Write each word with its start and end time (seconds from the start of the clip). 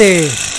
Corte. 0.00 0.49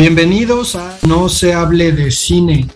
Bienvenidos 0.00 0.76
a 0.76 0.96
No 1.06 1.28
se 1.28 1.52
hable 1.52 1.92
de 1.92 2.10
cine. 2.10 2.66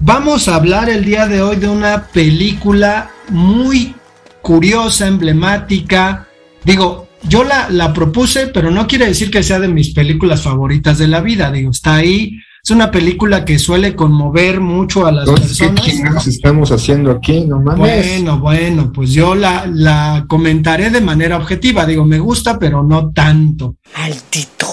Vamos 0.00 0.48
a 0.48 0.56
hablar 0.56 0.90
el 0.90 1.04
día 1.04 1.28
de 1.28 1.40
hoy 1.42 1.54
de 1.54 1.68
una 1.68 2.08
película 2.08 3.12
muy 3.28 3.94
curiosa, 4.42 5.06
emblemática. 5.06 6.26
Digo, 6.64 7.06
yo 7.22 7.44
la, 7.44 7.70
la 7.70 7.92
propuse, 7.92 8.48
pero 8.48 8.72
no 8.72 8.88
quiere 8.88 9.06
decir 9.06 9.30
que 9.30 9.44
sea 9.44 9.60
de 9.60 9.68
mis 9.68 9.90
películas 9.94 10.42
favoritas 10.42 10.98
de 10.98 11.06
la 11.06 11.20
vida. 11.20 11.52
Digo, 11.52 11.70
está 11.70 11.94
ahí. 11.94 12.36
Es 12.64 12.72
una 12.72 12.90
película 12.90 13.44
que 13.44 13.56
suele 13.60 13.94
conmover 13.94 14.58
mucho 14.60 15.06
a 15.06 15.12
las 15.12 15.28
Entonces, 15.28 15.56
¿qué 15.56 15.66
personas. 15.66 15.84
chingados 15.86 16.26
estamos 16.26 16.72
haciendo 16.72 17.12
aquí? 17.12 17.44
No 17.44 17.60
mames. 17.60 17.78
Bueno, 17.78 18.40
bueno, 18.40 18.92
pues 18.92 19.12
yo 19.12 19.36
la, 19.36 19.70
la 19.72 20.24
comentaré 20.26 20.90
de 20.90 21.00
manera 21.00 21.36
objetiva. 21.36 21.86
Digo, 21.86 22.04
me 22.04 22.18
gusta, 22.18 22.58
pero 22.58 22.82
no 22.82 23.12
tanto. 23.12 23.76
Maldito. 23.96 24.66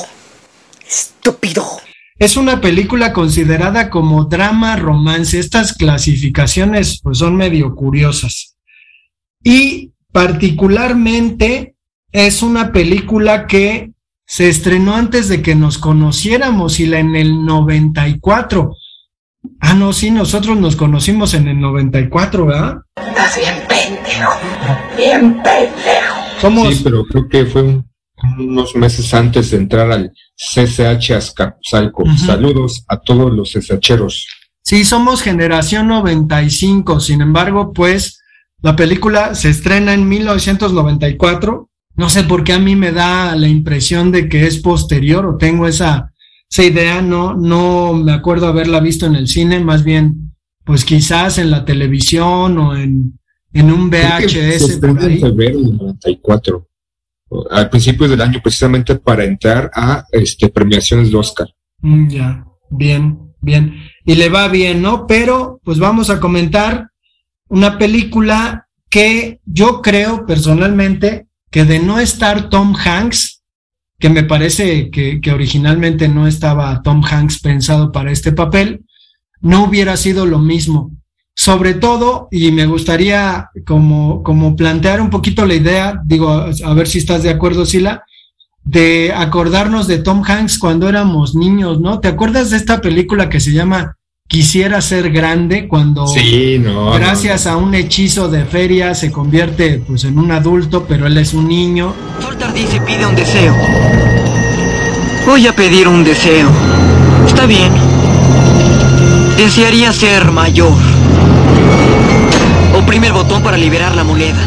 Estúpido. 1.32 1.66
Es 2.18 2.38
una 2.38 2.62
película 2.62 3.12
considerada 3.12 3.90
como 3.90 4.24
drama 4.24 4.78
romance. 4.78 5.38
Estas 5.38 5.74
clasificaciones 5.74 7.02
pues 7.04 7.18
son 7.18 7.36
medio 7.36 7.76
curiosas. 7.76 8.56
Y 9.44 9.92
particularmente 10.14 11.76
es 12.14 12.42
una 12.42 12.72
película 12.72 13.46
que 13.46 13.92
se 14.26 14.48
estrenó 14.48 14.96
antes 14.96 15.28
de 15.28 15.42
que 15.42 15.54
nos 15.54 15.78
conociéramos 15.78 16.80
y 16.80 16.86
la 16.86 17.00
en 17.00 17.14
el 17.18 17.44
94. 17.46 18.74
Ah, 19.60 19.74
no, 19.74 19.92
sí, 19.92 20.10
nosotros 20.10 20.58
nos 20.58 20.78
conocimos 20.78 21.34
en 21.34 21.50
el 21.50 21.60
94, 21.60 22.46
¿verdad? 22.46 22.78
Estás 22.96 23.36
bien 23.38 23.56
pendejo. 23.68 24.32
Bien 24.96 25.34
pendejo. 25.44 26.16
Somos, 26.40 26.74
Sí, 26.74 26.82
pero 26.86 27.04
creo 27.06 27.28
que 27.28 27.46
fue 27.46 27.64
un- 27.64 27.86
unos 28.40 28.76
meses 28.76 29.14
antes 29.14 29.52
de 29.52 29.58
entrar 29.58 29.92
al 29.92 30.14
CCH 30.36 31.12
Azcapotzalco. 31.12 32.04
Saludos 32.18 32.84
a 32.88 33.00
todos 33.00 33.32
los 33.32 33.54
CCHeros. 33.54 34.28
Sí, 34.64 34.84
somos 34.84 35.22
generación 35.22 35.88
95, 35.88 37.00
sin 37.00 37.22
embargo, 37.22 37.72
pues 37.74 38.22
la 38.62 38.76
película 38.76 39.36
se 39.36 39.50
estrena 39.50 39.94
en 39.94 40.10
1994. 40.10 41.70
No 41.96 42.10
sé 42.10 42.24
por 42.24 42.44
qué 42.44 42.54
a 42.54 42.60
mí 42.60 42.76
me 42.76 42.92
da 42.92 43.36
la 43.36 43.48
impresión 43.48 44.12
de 44.12 44.28
que 44.28 44.46
es 44.46 44.58
posterior 44.60 45.26
o 45.26 45.38
tengo 45.38 45.68
esa, 45.68 46.12
esa 46.50 46.64
idea, 46.64 47.02
no, 47.02 47.34
no 47.34 47.94
me 47.94 48.12
acuerdo 48.12 48.48
haberla 48.48 48.80
visto 48.80 49.06
en 49.06 49.16
el 49.16 49.28
cine, 49.28 49.60
más 49.60 49.84
bien, 49.84 50.36
pues 50.64 50.84
quizás 50.84 51.38
en 51.38 51.50
la 51.50 51.64
televisión 51.64 52.58
o 52.58 52.76
en, 52.76 53.18
en 53.54 53.72
un 53.72 53.90
se 53.90 53.98
VHS 53.98 54.62
por 54.62 54.70
estrenó 54.72 55.02
en 55.04 55.20
febrero 55.20 55.60
del 55.60 55.78
94. 55.78 56.68
Al 57.52 57.70
principio 57.70 58.08
del 58.08 58.22
año, 58.22 58.40
precisamente 58.42 58.96
para 58.96 59.24
entrar 59.24 59.70
a 59.74 60.06
este, 60.12 60.50
premiaciones 60.50 61.12
de 61.12 61.18
Oscar. 61.18 61.48
Mm, 61.82 62.08
ya, 62.08 62.46
bien, 62.70 63.20
bien. 63.42 63.76
Y 64.06 64.16
le 64.16 64.30
va 64.30 64.48
bien, 64.48 64.82
¿no? 64.82 65.08
Pero, 65.08 65.60
pues 65.64 65.80
vamos 65.80 66.10
a 66.10 66.20
comentar 66.20 66.90
una 67.50 67.78
película 67.78 68.68
que 68.90 69.42
yo 69.46 69.82
creo 69.82 70.26
personalmente 70.26 71.28
que 71.52 71.66
de 71.66 71.80
no 71.80 72.00
estar 72.00 72.50
Tom 72.50 72.76
Hanks, 72.76 73.44
que 74.00 74.10
me 74.10 74.24
parece 74.24 74.90
que, 74.90 75.20
que 75.22 75.32
originalmente 75.32 76.08
no 76.08 76.28
estaba 76.28 76.82
Tom 76.82 77.04
Hanks 77.04 77.40
pensado 77.40 77.92
para 77.92 78.12
este 78.12 78.32
papel, 78.32 78.86
no 79.42 79.64
hubiera 79.66 79.98
sido 79.98 80.26
lo 80.26 80.40
mismo. 80.40 80.92
Sobre 81.40 81.76
todo, 81.76 82.30
y 82.32 82.52
me 82.52 82.66
gustaría 82.66 83.52
como, 83.64 84.24
como 84.24 84.56
plantear 84.56 85.00
un 85.00 85.12
poquito 85.12 85.46
la 85.46 85.54
idea, 85.54 86.02
digo, 86.04 86.32
a, 86.32 86.74
ver 86.74 86.88
si 86.88 86.98
estás 86.98 87.22
de 87.22 87.30
acuerdo, 87.30 87.64
Sila, 87.64 88.04
de 88.64 89.14
acordarnos 89.16 89.86
de 89.86 90.00
Tom 90.00 90.24
Hanks 90.26 90.58
cuando 90.58 90.90
éramos 90.90 91.36
niños, 91.36 91.80
¿no? 91.80 92.00
¿Te 92.00 92.08
acuerdas 92.08 92.50
de 92.50 92.58
esta 92.58 92.82
película 92.82 93.30
que 93.30 93.40
se 93.40 93.52
llama 93.52 93.98
Quisiera 94.28 94.82
ser 94.82 95.12
grande 95.12 95.68
cuando 95.68 96.08
Sí, 96.08 96.58
no. 96.60 96.92
gracias 96.94 97.46
a 97.46 97.56
un 97.56 97.76
hechizo 97.76 98.30
de 98.30 98.44
feria 98.44 98.96
se 98.96 99.12
convierte 99.12 99.84
pues 99.88 100.06
en 100.06 100.18
un 100.18 100.32
adulto, 100.32 100.86
pero 100.88 101.06
él 101.06 101.18
es 101.18 101.36
un 101.36 101.48
niño? 101.48 101.94
Sol 102.20 102.36
dice 102.54 102.82
pide 102.82 103.06
un 103.06 103.16
deseo. 103.16 103.56
Voy 105.28 105.46
a 105.46 105.56
pedir 105.56 105.88
un 105.88 106.04
deseo. 106.04 106.50
Está 107.28 107.46
bien. 107.46 107.72
Desearía 109.38 109.94
ser 109.94 110.32
mayor. 110.32 110.97
Oprime 113.08 113.20
el 113.20 113.24
botón 113.24 113.44
para 113.44 113.58
liberar 113.58 113.96
la 113.96 114.04
moneda. 114.04 114.38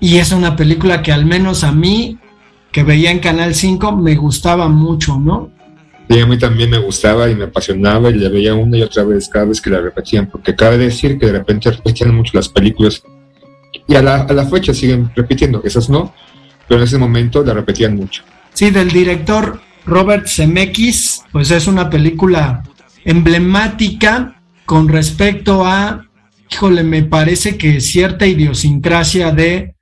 y 0.00 0.16
es 0.16 0.32
una 0.32 0.56
película 0.56 1.02
que 1.02 1.12
al 1.12 1.26
menos 1.26 1.64
a 1.64 1.72
mí, 1.72 2.16
que 2.72 2.82
veía 2.82 3.10
en 3.10 3.18
Canal 3.18 3.54
5, 3.54 3.96
me 3.96 4.14
gustaba 4.14 4.68
mucho, 4.68 5.18
¿no? 5.18 5.50
Y 6.08 6.20
a 6.20 6.26
mí 6.26 6.38
también 6.38 6.70
me 6.70 6.78
gustaba 6.78 7.28
y 7.28 7.34
me 7.34 7.44
apasionaba 7.44 8.10
y 8.10 8.14
la 8.14 8.30
veía 8.30 8.54
una 8.54 8.78
y 8.78 8.82
otra 8.82 9.04
vez 9.04 9.28
cada 9.28 9.46
vez 9.46 9.60
que 9.60 9.68
la 9.68 9.80
repetían, 9.80 10.26
porque 10.30 10.54
cabe 10.54 10.78
decir 10.78 11.18
que 11.18 11.26
de 11.26 11.32
repente 11.32 11.70
repetían 11.70 12.14
mucho 12.14 12.32
las 12.34 12.48
películas 12.48 13.02
y 13.86 13.94
a 13.96 14.02
la, 14.02 14.22
a 14.22 14.32
la 14.32 14.46
fecha 14.46 14.72
siguen 14.72 15.10
repitiendo, 15.14 15.60
esas 15.64 15.90
no, 15.90 16.14
pero 16.66 16.80
en 16.80 16.84
ese 16.84 16.96
momento 16.96 17.44
la 17.44 17.52
repetían 17.52 17.96
mucho. 17.96 18.22
Sí, 18.58 18.72
del 18.72 18.90
director 18.90 19.60
Robert 19.86 20.26
Zemeckis, 20.26 21.22
pues 21.30 21.52
es 21.52 21.68
una 21.68 21.88
película 21.88 22.64
emblemática 23.04 24.42
con 24.66 24.88
respecto 24.88 25.64
a, 25.64 26.04
híjole, 26.50 26.82
me 26.82 27.04
parece 27.04 27.56
que 27.56 27.80
cierta 27.80 28.26
idiosincrasia 28.26 29.30
de 29.30 29.76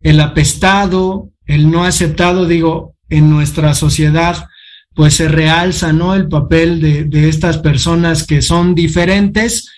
el 0.00 0.20
apestado, 0.20 1.30
el 1.44 1.72
no 1.72 1.82
aceptado, 1.82 2.46
digo, 2.46 2.94
en 3.08 3.30
nuestra 3.30 3.74
sociedad, 3.74 4.46
pues 4.94 5.14
se 5.14 5.26
realza, 5.26 5.92
¿no? 5.92 6.14
El 6.14 6.28
papel 6.28 6.80
de, 6.80 7.06
de 7.06 7.28
estas 7.28 7.58
personas 7.58 8.24
que 8.24 8.42
son 8.42 8.76
diferentes 8.76 9.72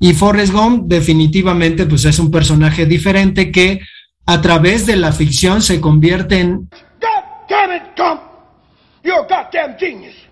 y 0.00 0.14
Forrest 0.14 0.54
Gump 0.54 0.84
definitivamente, 0.86 1.84
pues 1.84 2.06
es 2.06 2.18
un 2.18 2.30
personaje 2.30 2.86
diferente 2.86 3.52
que 3.52 3.82
a 4.24 4.40
través 4.40 4.86
de 4.86 4.96
la 4.96 5.12
ficción 5.12 5.60
se 5.60 5.78
convierte 5.78 6.40
en 6.40 6.70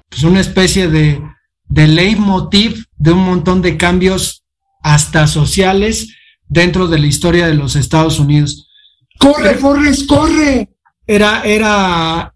pues 0.08 0.22
una 0.22 0.40
especie 0.40 0.88
de, 0.88 1.22
de 1.68 1.86
leitmotiv 1.86 2.86
de 2.96 3.12
un 3.12 3.24
montón 3.24 3.62
de 3.62 3.76
cambios 3.76 4.44
hasta 4.82 5.26
sociales 5.26 6.14
dentro 6.48 6.86
de 6.88 6.98
la 6.98 7.06
historia 7.06 7.46
de 7.46 7.54
los 7.54 7.76
Estados 7.76 8.18
Unidos. 8.20 8.70
¡Corre, 9.18 9.54
Forrest, 9.54 10.08
corre! 10.08 10.68
Era, 11.06 11.42
era 11.42 12.34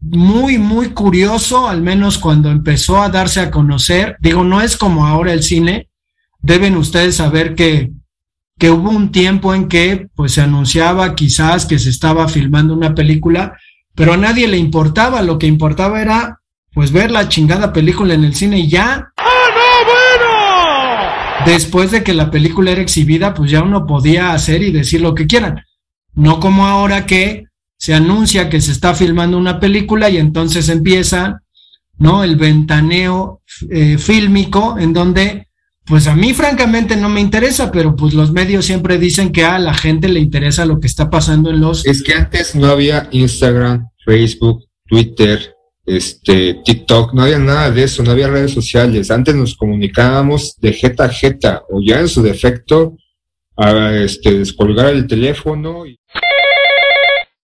muy, 0.00 0.58
muy 0.58 0.90
curioso, 0.90 1.68
al 1.68 1.82
menos 1.82 2.18
cuando 2.18 2.50
empezó 2.50 3.00
a 3.00 3.08
darse 3.08 3.40
a 3.40 3.50
conocer. 3.50 4.16
Digo, 4.20 4.44
no 4.44 4.60
es 4.60 4.76
como 4.76 5.06
ahora 5.06 5.32
el 5.32 5.42
cine. 5.42 5.88
Deben 6.40 6.76
ustedes 6.76 7.16
saber 7.16 7.54
que, 7.54 7.92
que 8.58 8.70
hubo 8.70 8.90
un 8.90 9.10
tiempo 9.10 9.54
en 9.54 9.68
que 9.68 10.08
pues 10.14 10.32
se 10.32 10.42
anunciaba 10.42 11.14
quizás 11.14 11.66
que 11.66 11.78
se 11.78 11.90
estaba 11.90 12.28
filmando 12.28 12.74
una 12.74 12.94
película, 12.94 13.56
pero 13.96 14.12
a 14.12 14.16
nadie 14.16 14.46
le 14.46 14.58
importaba. 14.58 15.22
Lo 15.22 15.38
que 15.38 15.48
importaba 15.48 16.00
era 16.00 16.40
pues 16.72 16.92
ver 16.92 17.10
la 17.10 17.28
chingada 17.28 17.72
película 17.72 18.14
en 18.14 18.22
el 18.22 18.36
cine 18.36 18.60
y 18.60 18.68
ya. 18.68 19.12
Después 21.44 21.90
de 21.90 22.04
que 22.04 22.12
la 22.12 22.30
película 22.30 22.70
era 22.70 22.82
exhibida, 22.82 23.32
pues 23.34 23.50
ya 23.50 23.62
uno 23.62 23.86
podía 23.86 24.32
hacer 24.32 24.62
y 24.62 24.72
decir 24.72 25.00
lo 25.00 25.14
que 25.14 25.26
quieran. 25.26 25.64
No 26.14 26.38
como 26.38 26.66
ahora 26.66 27.06
que 27.06 27.46
se 27.78 27.94
anuncia 27.94 28.48
que 28.48 28.60
se 28.60 28.72
está 28.72 28.94
filmando 28.94 29.38
una 29.38 29.60
película 29.60 30.10
y 30.10 30.18
entonces 30.18 30.68
empieza, 30.68 31.42
¿no? 31.98 32.24
El 32.24 32.36
ventaneo 32.36 33.42
eh, 33.70 33.96
fílmico 33.98 34.76
en 34.78 34.92
donde, 34.92 35.48
pues 35.86 36.08
a 36.08 36.16
mí 36.16 36.34
francamente 36.34 36.96
no 36.96 37.08
me 37.08 37.20
interesa, 37.20 37.70
pero 37.70 37.94
pues 37.94 38.12
los 38.12 38.32
medios 38.32 38.66
siempre 38.66 38.98
dicen 38.98 39.30
que 39.30 39.44
a 39.44 39.58
la 39.58 39.72
gente 39.72 40.08
le 40.08 40.18
interesa 40.18 40.66
lo 40.66 40.80
que 40.80 40.88
está 40.88 41.10
pasando 41.10 41.50
en 41.50 41.60
los... 41.60 41.86
Es 41.86 42.02
que 42.02 42.14
antes 42.14 42.56
no 42.56 42.66
había 42.66 43.08
Instagram, 43.12 43.88
Facebook, 44.04 44.64
Twitter, 44.84 45.54
este, 45.84 46.60
TikTok, 46.64 47.14
no 47.14 47.22
había 47.22 47.38
nada 47.38 47.70
de 47.70 47.84
eso, 47.84 48.02
no 48.02 48.10
había 48.10 48.26
redes 48.26 48.50
sociales. 48.50 49.12
Antes 49.12 49.36
nos 49.36 49.54
comunicábamos 49.54 50.56
de 50.58 50.72
jeta 50.72 51.04
a 51.04 51.08
jeta, 51.08 51.62
o 51.70 51.80
ya 51.80 52.00
en 52.00 52.08
su 52.08 52.20
defecto, 52.20 52.96
a 53.56 53.94
este, 53.94 54.38
descolgar 54.38 54.88
el 54.88 55.06
teléfono 55.06 55.86
y, 55.86 55.98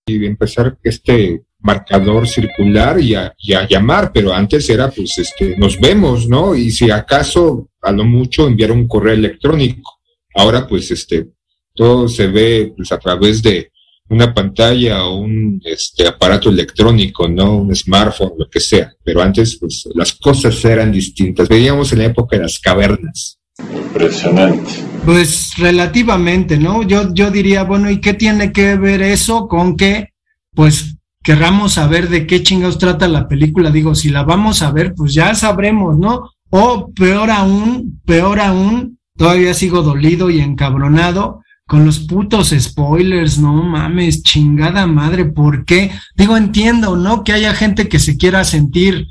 y 0.07 0.27
empezar 0.27 0.77
este 0.83 1.43
marcador 1.61 2.29
circular 2.29 3.01
y 3.01 3.15
a, 3.15 3.35
y 3.39 3.55
a, 3.55 3.67
llamar, 3.67 4.13
pero 4.13 4.33
antes 4.33 4.69
era 4.69 4.91
pues 4.91 5.19
este, 5.19 5.57
nos 5.57 5.79
vemos, 5.81 6.29
¿no? 6.29 6.55
Y 6.55 6.71
si 6.71 6.91
acaso, 6.91 7.71
a 7.83 7.93
lo 7.93 8.05
mucho, 8.05 8.47
enviar 8.47 8.73
un 8.73 8.87
correo 8.87 9.15
electrónico. 9.15 9.99
Ahora 10.35 10.67
pues 10.67 10.91
este, 10.91 11.29
todo 11.75 12.09
se 12.09 12.27
ve 12.27 12.73
pues 12.77 12.93
a 12.93 12.99
través 12.99 13.43
de, 13.43 13.71
una 14.09 14.33
pantalla 14.33 15.05
o 15.05 15.19
un 15.19 15.61
este, 15.65 16.07
aparato 16.07 16.49
electrónico, 16.49 17.29
¿no? 17.29 17.57
Un 17.57 17.75
smartphone, 17.75 18.33
lo 18.39 18.49
que 18.49 18.61
sea. 18.61 18.93
Pero 19.03 19.21
antes, 19.21 19.57
pues, 19.59 19.89
las 19.95 20.13
cosas 20.13 20.65
eran 20.65 20.93
distintas. 20.93 21.49
Veíamos 21.49 21.93
en 21.93 21.99
la 21.99 22.05
época 22.07 22.37
de 22.37 22.43
las 22.43 22.59
cavernas. 22.59 23.39
Impresionante. 23.59 24.71
Pues 25.05 25.53
relativamente, 25.57 26.59
¿no? 26.59 26.83
Yo, 26.83 27.13
yo 27.15 27.31
diría, 27.31 27.65
bueno, 27.65 27.91
¿y 27.91 28.01
qué 28.01 28.15
tiene 28.15 28.53
que 28.53 28.77
ver 28.77 29.03
eso 29.03 29.49
con 29.49 29.77
que, 29.77 30.11
pues, 30.55 30.96
querramos 31.27 31.73
saber 31.73 32.09
de 32.09 32.25
qué 32.25 32.45
chingados 32.45 32.79
trata 32.79 33.09
la 33.09 33.27
película? 33.27 33.73
Digo, 33.73 33.97
si 33.97 34.11
la 34.11 34.23
vamos 34.23 34.63
a 34.63 34.71
ver, 34.71 34.95
pues 34.95 35.13
ya 35.13 35.35
sabremos, 35.35 35.99
¿no? 35.99 36.31
O 36.51 36.93
peor 36.93 37.33
aún, 37.33 38.01
peor 38.07 38.39
aún, 38.39 39.01
todavía 39.17 39.53
sigo 39.53 39.83
dolido 39.83 40.31
y 40.31 40.39
encabronado 40.39 41.43
con 41.67 41.85
los 41.85 41.99
putos 41.99 42.55
spoilers, 42.57 43.41
no 43.41 43.53
mames, 43.55 44.23
chingada 44.23 44.87
madre, 44.87 45.25
¿por 45.25 45.65
qué? 45.65 45.91
Digo, 46.15 46.37
entiendo, 46.37 46.95
¿no? 46.95 47.25
Que 47.25 47.33
haya 47.33 47.55
gente 47.55 47.89
que 47.89 47.99
se 47.99 48.17
quiera 48.17 48.45
sentir. 48.45 49.09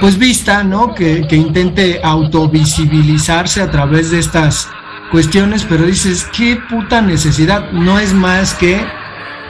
Pues 0.00 0.18
vista, 0.18 0.62
¿no? 0.62 0.94
Que, 0.94 1.26
que 1.26 1.36
intente 1.36 2.00
autovisibilizarse 2.02 3.60
a 3.62 3.70
través 3.70 4.10
de 4.12 4.20
estas 4.20 4.68
cuestiones, 5.10 5.64
pero 5.68 5.86
dices, 5.86 6.26
qué 6.36 6.56
puta 6.70 7.00
necesidad, 7.02 7.72
no 7.72 7.98
es 7.98 8.14
más 8.14 8.54
que 8.54 8.80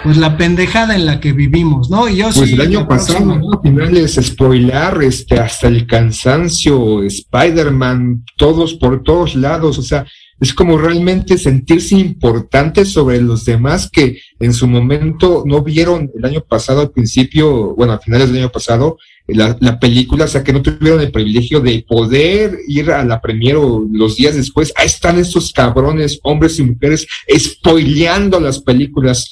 pues 0.02 0.16
la 0.18 0.36
pendejada 0.36 0.94
en 0.94 1.06
la 1.06 1.18
que 1.18 1.32
vivimos, 1.32 1.88
¿no? 1.88 2.08
Y 2.08 2.16
yo 2.16 2.26
pues 2.26 2.50
sí, 2.50 2.54
el 2.54 2.60
año 2.60 2.86
pasado, 2.86 3.24
¿no? 3.24 3.52
Al 3.52 3.60
final 3.62 3.96
es 3.96 4.14
spoilar, 4.22 5.02
este, 5.02 5.40
hasta 5.40 5.66
el 5.66 5.86
cansancio, 5.86 7.02
Spider-Man, 7.02 8.24
todos 8.36 8.74
por 8.74 9.02
todos 9.02 9.34
lados, 9.34 9.78
o 9.78 9.82
sea, 9.82 10.04
es 10.40 10.52
como 10.52 10.78
realmente 10.78 11.38
sentirse 11.38 11.96
importante 11.96 12.84
sobre 12.84 13.20
los 13.20 13.44
demás 13.44 13.88
que 13.90 14.20
en 14.40 14.52
su 14.52 14.66
momento 14.66 15.44
no 15.46 15.62
vieron 15.62 16.10
el 16.16 16.24
año 16.24 16.40
pasado 16.42 16.80
al 16.80 16.90
principio, 16.90 17.74
bueno, 17.74 17.92
a 17.92 18.00
finales 18.00 18.28
del 18.28 18.42
año 18.42 18.52
pasado, 18.52 18.98
la, 19.26 19.56
la 19.60 19.80
película, 19.80 20.26
o 20.26 20.28
sea, 20.28 20.44
que 20.44 20.52
no 20.52 20.60
tuvieron 20.60 21.00
el 21.00 21.10
privilegio 21.10 21.60
de 21.60 21.84
poder 21.88 22.58
ir 22.68 22.90
a 22.90 23.04
la 23.04 23.20
premier 23.20 23.56
o 23.56 23.86
los 23.90 24.16
días 24.16 24.34
después, 24.34 24.72
ahí 24.76 24.86
están 24.86 25.18
estos 25.18 25.52
cabrones, 25.52 26.20
hombres 26.22 26.58
y 26.58 26.62
mujeres, 26.62 27.06
spoileando 27.38 28.38
las 28.38 28.60
películas 28.60 29.30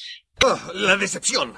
la 0.74 0.96
decepción. 0.96 1.52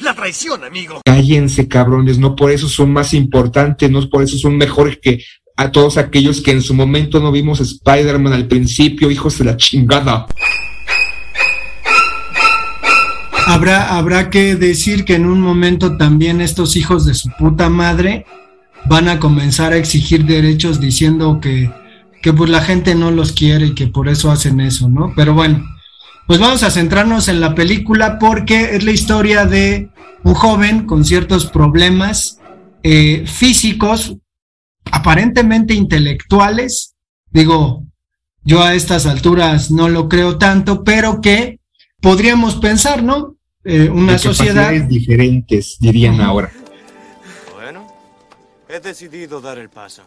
La 0.00 0.14
traición, 0.14 0.64
amigo. 0.64 1.00
Cállense, 1.04 1.68
cabrones, 1.68 2.18
no 2.18 2.34
por 2.34 2.50
eso 2.50 2.68
son 2.68 2.92
más 2.92 3.14
importantes, 3.14 3.90
no 3.90 4.08
por 4.08 4.22
eso 4.22 4.36
son 4.36 4.56
mejores 4.56 4.98
que 5.00 5.24
a 5.56 5.70
todos 5.70 5.98
aquellos 5.98 6.40
que 6.40 6.50
en 6.50 6.62
su 6.62 6.74
momento 6.74 7.20
no 7.20 7.30
vimos 7.30 7.60
Spider-Man 7.60 8.32
al 8.32 8.46
principio, 8.46 9.10
hijos 9.10 9.38
de 9.38 9.44
la 9.44 9.56
chingada. 9.56 10.26
Habrá, 13.46 13.96
habrá 13.96 14.30
que 14.30 14.56
decir 14.56 15.04
que 15.04 15.14
en 15.14 15.26
un 15.26 15.40
momento 15.40 15.96
también 15.96 16.40
estos 16.40 16.76
hijos 16.76 17.04
de 17.04 17.14
su 17.14 17.30
puta 17.38 17.68
madre 17.68 18.24
van 18.86 19.08
a 19.08 19.20
comenzar 19.20 19.72
a 19.72 19.76
exigir 19.76 20.24
derechos 20.24 20.80
diciendo 20.80 21.38
que, 21.40 21.70
que 22.22 22.32
pues 22.32 22.50
la 22.50 22.62
gente 22.62 22.94
no 22.94 23.10
los 23.10 23.32
quiere 23.32 23.66
y 23.66 23.74
que 23.74 23.86
por 23.86 24.08
eso 24.08 24.30
hacen 24.30 24.60
eso, 24.60 24.88
¿no? 24.88 25.12
Pero 25.14 25.34
bueno, 25.34 25.64
pues 26.26 26.40
vamos 26.40 26.62
a 26.62 26.70
centrarnos 26.70 27.28
en 27.28 27.40
la 27.40 27.54
película 27.54 28.18
porque 28.18 28.76
es 28.76 28.82
la 28.82 28.92
historia 28.92 29.44
de 29.44 29.90
un 30.22 30.34
joven 30.34 30.86
con 30.86 31.04
ciertos 31.04 31.46
problemas 31.46 32.40
eh, 32.82 33.24
físicos, 33.26 34.16
aparentemente 34.90 35.74
intelectuales. 35.74 36.94
Digo, 37.30 37.84
yo 38.42 38.62
a 38.62 38.74
estas 38.74 39.06
alturas 39.06 39.70
no 39.70 39.88
lo 39.88 40.08
creo 40.08 40.38
tanto, 40.38 40.84
pero 40.84 41.20
que 41.20 41.60
podríamos 42.00 42.56
pensar, 42.56 43.02
¿no? 43.02 43.36
Eh, 43.64 43.88
una 43.88 44.18
sociedad. 44.18 44.72
diferentes, 44.82 45.78
dirían 45.80 46.20
ahora. 46.20 46.52
Bueno, 47.54 47.86
he 48.68 48.78
decidido 48.80 49.40
dar 49.40 49.58
el 49.58 49.70
paso. 49.70 50.02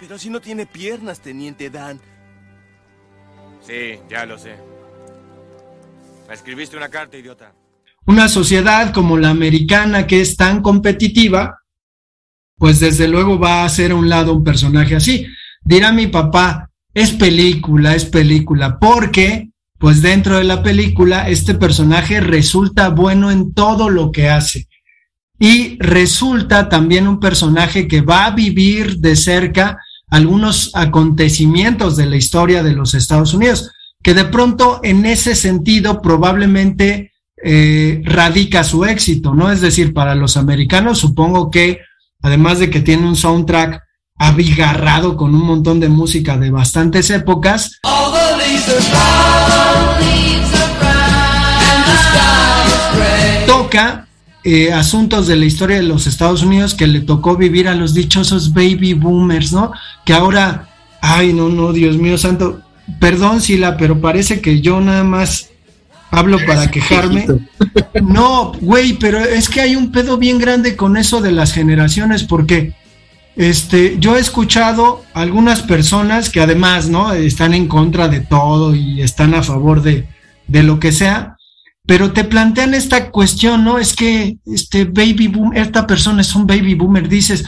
Pero 0.00 0.18
si 0.18 0.30
no 0.30 0.40
tiene 0.40 0.66
piernas, 0.66 1.20
teniente 1.20 1.70
Dan. 1.70 2.00
Sí, 3.66 3.98
ya 4.10 4.26
lo 4.26 4.38
sé. 4.38 4.56
Me 6.28 6.34
escribiste 6.34 6.76
una 6.76 6.88
carta, 6.88 7.16
idiota. 7.16 7.52
Una 8.06 8.28
sociedad 8.28 8.92
como 8.92 9.16
la 9.16 9.30
americana 9.30 10.06
que 10.06 10.20
es 10.20 10.36
tan 10.36 10.62
competitiva, 10.62 11.58
pues 12.56 12.80
desde 12.80 13.08
luego 13.08 13.38
va 13.38 13.62
a 13.62 13.64
hacer 13.66 13.90
a 13.90 13.96
un 13.96 14.08
lado 14.08 14.34
un 14.34 14.44
personaje 14.44 14.96
así. 14.96 15.26
Dirá 15.62 15.92
mi 15.92 16.06
papá, 16.06 16.70
es 16.92 17.10
película, 17.12 17.94
es 17.94 18.04
película, 18.04 18.78
porque 18.78 19.50
pues 19.78 20.00
dentro 20.00 20.38
de 20.38 20.44
la 20.44 20.62
película 20.62 21.28
este 21.28 21.54
personaje 21.54 22.20
resulta 22.20 22.90
bueno 22.90 23.30
en 23.30 23.52
todo 23.52 23.90
lo 23.90 24.12
que 24.12 24.28
hace. 24.28 24.68
y 25.36 25.76
resulta 25.80 26.68
también 26.68 27.08
un 27.08 27.18
personaje 27.18 27.88
que 27.88 28.00
va 28.00 28.26
a 28.26 28.30
vivir 28.30 28.98
de 28.98 29.16
cerca 29.16 29.78
algunos 30.08 30.70
acontecimientos 30.74 31.96
de 31.96 32.06
la 32.06 32.16
historia 32.16 32.62
de 32.62 32.72
los 32.72 32.94
Estados 32.94 33.34
Unidos, 33.34 33.72
que 34.00 34.14
de 34.14 34.24
pronto 34.24 34.80
en 34.84 35.04
ese 35.04 35.34
sentido 35.34 36.00
probablemente 36.00 37.12
eh, 37.42 38.00
radica 38.04 38.62
su 38.62 38.84
éxito, 38.84 39.34
¿no? 39.34 39.50
Es 39.50 39.60
decir, 39.60 39.92
para 39.92 40.14
los 40.14 40.36
americanos 40.36 40.98
supongo 40.98 41.50
que 41.50 41.80
además 42.24 42.58
de 42.58 42.70
que 42.70 42.80
tiene 42.80 43.06
un 43.06 43.16
soundtrack 43.16 43.82
abigarrado 44.16 45.14
con 45.14 45.34
un 45.34 45.44
montón 45.44 45.78
de 45.78 45.90
música 45.90 46.38
de 46.38 46.50
bastantes 46.50 47.10
épocas, 47.10 47.78
toca 53.46 54.08
eh, 54.42 54.72
asuntos 54.72 55.26
de 55.26 55.36
la 55.36 55.44
historia 55.44 55.76
de 55.76 55.82
los 55.82 56.06
Estados 56.06 56.42
Unidos 56.42 56.72
que 56.72 56.86
le 56.86 57.00
tocó 57.00 57.36
vivir 57.36 57.68
a 57.68 57.74
los 57.74 57.92
dichosos 57.92 58.54
baby 58.54 58.94
boomers, 58.94 59.52
¿no? 59.52 59.72
Que 60.06 60.14
ahora, 60.14 60.70
ay, 61.02 61.34
no, 61.34 61.50
no, 61.50 61.74
Dios 61.74 61.98
mío 61.98 62.16
santo, 62.16 62.62
perdón, 63.00 63.42
Sila, 63.42 63.76
pero 63.76 64.00
parece 64.00 64.40
que 64.40 64.62
yo 64.62 64.80
nada 64.80 65.04
más 65.04 65.50
hablo 66.18 66.38
para 66.46 66.70
quejarme. 66.70 67.26
No, 68.02 68.52
güey, 68.60 68.94
pero 68.94 69.18
es 69.20 69.48
que 69.48 69.60
hay 69.60 69.76
un 69.76 69.92
pedo 69.92 70.16
bien 70.18 70.38
grande 70.38 70.76
con 70.76 70.96
eso 70.96 71.20
de 71.20 71.32
las 71.32 71.52
generaciones, 71.52 72.24
porque 72.24 72.72
este, 73.36 73.96
yo 73.98 74.16
he 74.16 74.20
escuchado 74.20 75.04
algunas 75.12 75.62
personas 75.62 76.30
que 76.30 76.40
además, 76.40 76.88
¿no? 76.88 77.12
Están 77.12 77.54
en 77.54 77.66
contra 77.66 78.08
de 78.08 78.20
todo 78.20 78.74
y 78.74 79.02
están 79.02 79.34
a 79.34 79.42
favor 79.42 79.82
de, 79.82 80.06
de 80.46 80.62
lo 80.62 80.78
que 80.78 80.92
sea, 80.92 81.36
pero 81.86 82.12
te 82.12 82.24
plantean 82.24 82.74
esta 82.74 83.10
cuestión, 83.10 83.64
¿no? 83.64 83.78
Es 83.78 83.94
que 83.94 84.38
este 84.46 84.84
baby 84.84 85.28
boom, 85.28 85.52
esta 85.54 85.86
persona 85.86 86.22
es 86.22 86.34
un 86.34 86.46
baby 86.46 86.74
boomer, 86.74 87.08
dices, 87.08 87.44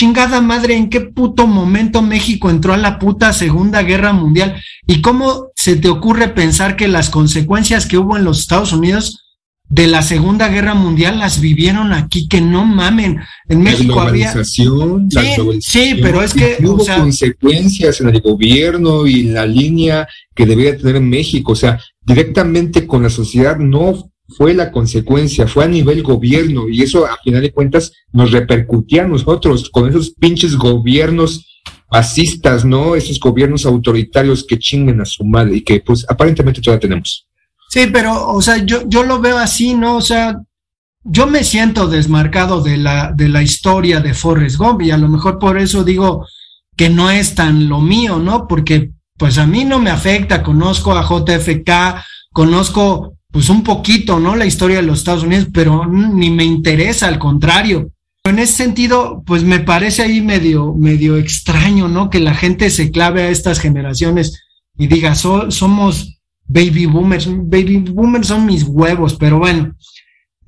chingada 0.00 0.40
madre, 0.40 0.76
¿en 0.76 0.88
qué 0.88 1.02
puto 1.02 1.46
momento 1.46 2.00
México 2.00 2.48
entró 2.48 2.72
a 2.72 2.78
la 2.78 2.98
puta 2.98 3.34
Segunda 3.34 3.82
Guerra 3.82 4.14
Mundial? 4.14 4.56
¿Y 4.86 5.02
cómo 5.02 5.48
se 5.54 5.76
te 5.76 5.90
ocurre 5.90 6.28
pensar 6.28 6.74
que 6.74 6.88
las 6.88 7.10
consecuencias 7.10 7.84
que 7.84 7.98
hubo 7.98 8.16
en 8.16 8.24
los 8.24 8.40
Estados 8.40 8.72
Unidos 8.72 9.26
de 9.68 9.88
la 9.88 10.00
Segunda 10.00 10.48
Guerra 10.48 10.72
Mundial 10.72 11.18
las 11.18 11.38
vivieron 11.38 11.92
aquí, 11.92 12.28
que 12.28 12.40
no 12.40 12.64
mamen. 12.64 13.20
En 13.46 13.62
México 13.62 14.00
había. 14.00 14.42
Sí, 14.42 14.66
sí, 15.60 15.98
pero 16.00 16.22
es 16.22 16.32
que. 16.32 16.56
Hubo 16.64 16.82
consecuencias 16.82 18.00
en 18.00 18.08
el 18.08 18.22
gobierno 18.22 19.06
y 19.06 19.28
en 19.28 19.34
la 19.34 19.44
línea 19.44 20.08
que 20.34 20.46
debía 20.46 20.78
tener 20.78 21.02
México. 21.02 21.52
O 21.52 21.56
sea, 21.56 21.78
directamente 22.00 22.86
con 22.86 23.02
la 23.02 23.10
sociedad 23.10 23.58
no 23.58 24.09
fue 24.36 24.54
la 24.54 24.70
consecuencia, 24.70 25.46
fue 25.46 25.64
a 25.64 25.68
nivel 25.68 26.02
gobierno 26.02 26.68
y 26.68 26.82
eso 26.82 27.06
a 27.06 27.16
final 27.22 27.42
de 27.42 27.52
cuentas 27.52 27.92
nos 28.12 28.32
repercutía 28.32 29.04
a 29.04 29.08
nosotros 29.08 29.70
con 29.70 29.88
esos 29.88 30.10
pinches 30.10 30.56
gobiernos 30.56 31.46
fascistas, 31.90 32.64
¿no? 32.64 32.94
Esos 32.94 33.18
gobiernos 33.18 33.66
autoritarios 33.66 34.44
que 34.44 34.58
chinguen 34.58 35.00
a 35.00 35.04
su 35.04 35.24
madre 35.24 35.56
y 35.56 35.60
que 35.62 35.80
pues 35.80 36.06
aparentemente 36.08 36.60
todavía 36.60 36.80
tenemos. 36.80 37.26
Sí, 37.68 37.88
pero, 37.92 38.28
o 38.28 38.40
sea, 38.42 38.58
yo, 38.64 38.88
yo 38.88 39.02
lo 39.02 39.20
veo 39.20 39.38
así, 39.38 39.74
¿no? 39.74 39.96
O 39.96 40.00
sea, 40.00 40.40
yo 41.04 41.26
me 41.26 41.44
siento 41.44 41.86
desmarcado 41.86 42.60
de 42.60 42.76
la, 42.76 43.12
de 43.12 43.28
la 43.28 43.42
historia 43.42 44.00
de 44.00 44.14
Forrest 44.14 44.56
Gump 44.56 44.82
y 44.82 44.90
a 44.90 44.98
lo 44.98 45.08
mejor 45.08 45.38
por 45.38 45.58
eso 45.58 45.84
digo 45.84 46.26
que 46.76 46.90
no 46.90 47.10
es 47.10 47.34
tan 47.34 47.68
lo 47.68 47.80
mío, 47.80 48.18
¿no? 48.18 48.46
Porque 48.46 48.92
pues 49.16 49.38
a 49.38 49.46
mí 49.46 49.64
no 49.64 49.78
me 49.78 49.90
afecta, 49.90 50.42
conozco 50.42 50.92
a 50.92 51.02
JFK, 51.02 52.02
conozco 52.32 53.16
pues 53.30 53.48
un 53.48 53.62
poquito, 53.62 54.18
¿no? 54.18 54.36
La 54.36 54.46
historia 54.46 54.76
de 54.76 54.82
los 54.82 54.98
Estados 54.98 55.22
Unidos, 55.22 55.48
pero 55.52 55.86
ni 55.86 56.30
me 56.30 56.44
interesa, 56.44 57.06
al 57.06 57.18
contrario. 57.18 57.90
En 58.24 58.38
ese 58.38 58.52
sentido, 58.54 59.22
pues 59.24 59.44
me 59.44 59.60
parece 59.60 60.02
ahí 60.02 60.20
medio, 60.20 60.74
medio 60.74 61.16
extraño, 61.16 61.88
¿no? 61.88 62.10
Que 62.10 62.20
la 62.20 62.34
gente 62.34 62.70
se 62.70 62.90
clave 62.90 63.22
a 63.22 63.30
estas 63.30 63.60
generaciones 63.60 64.42
y 64.76 64.86
diga, 64.88 65.14
somos 65.14 66.20
baby 66.46 66.86
boomers, 66.86 67.28
baby 67.28 67.78
boomers 67.78 68.26
son 68.26 68.46
mis 68.46 68.64
huevos, 68.64 69.14
pero 69.14 69.38
bueno. 69.38 69.74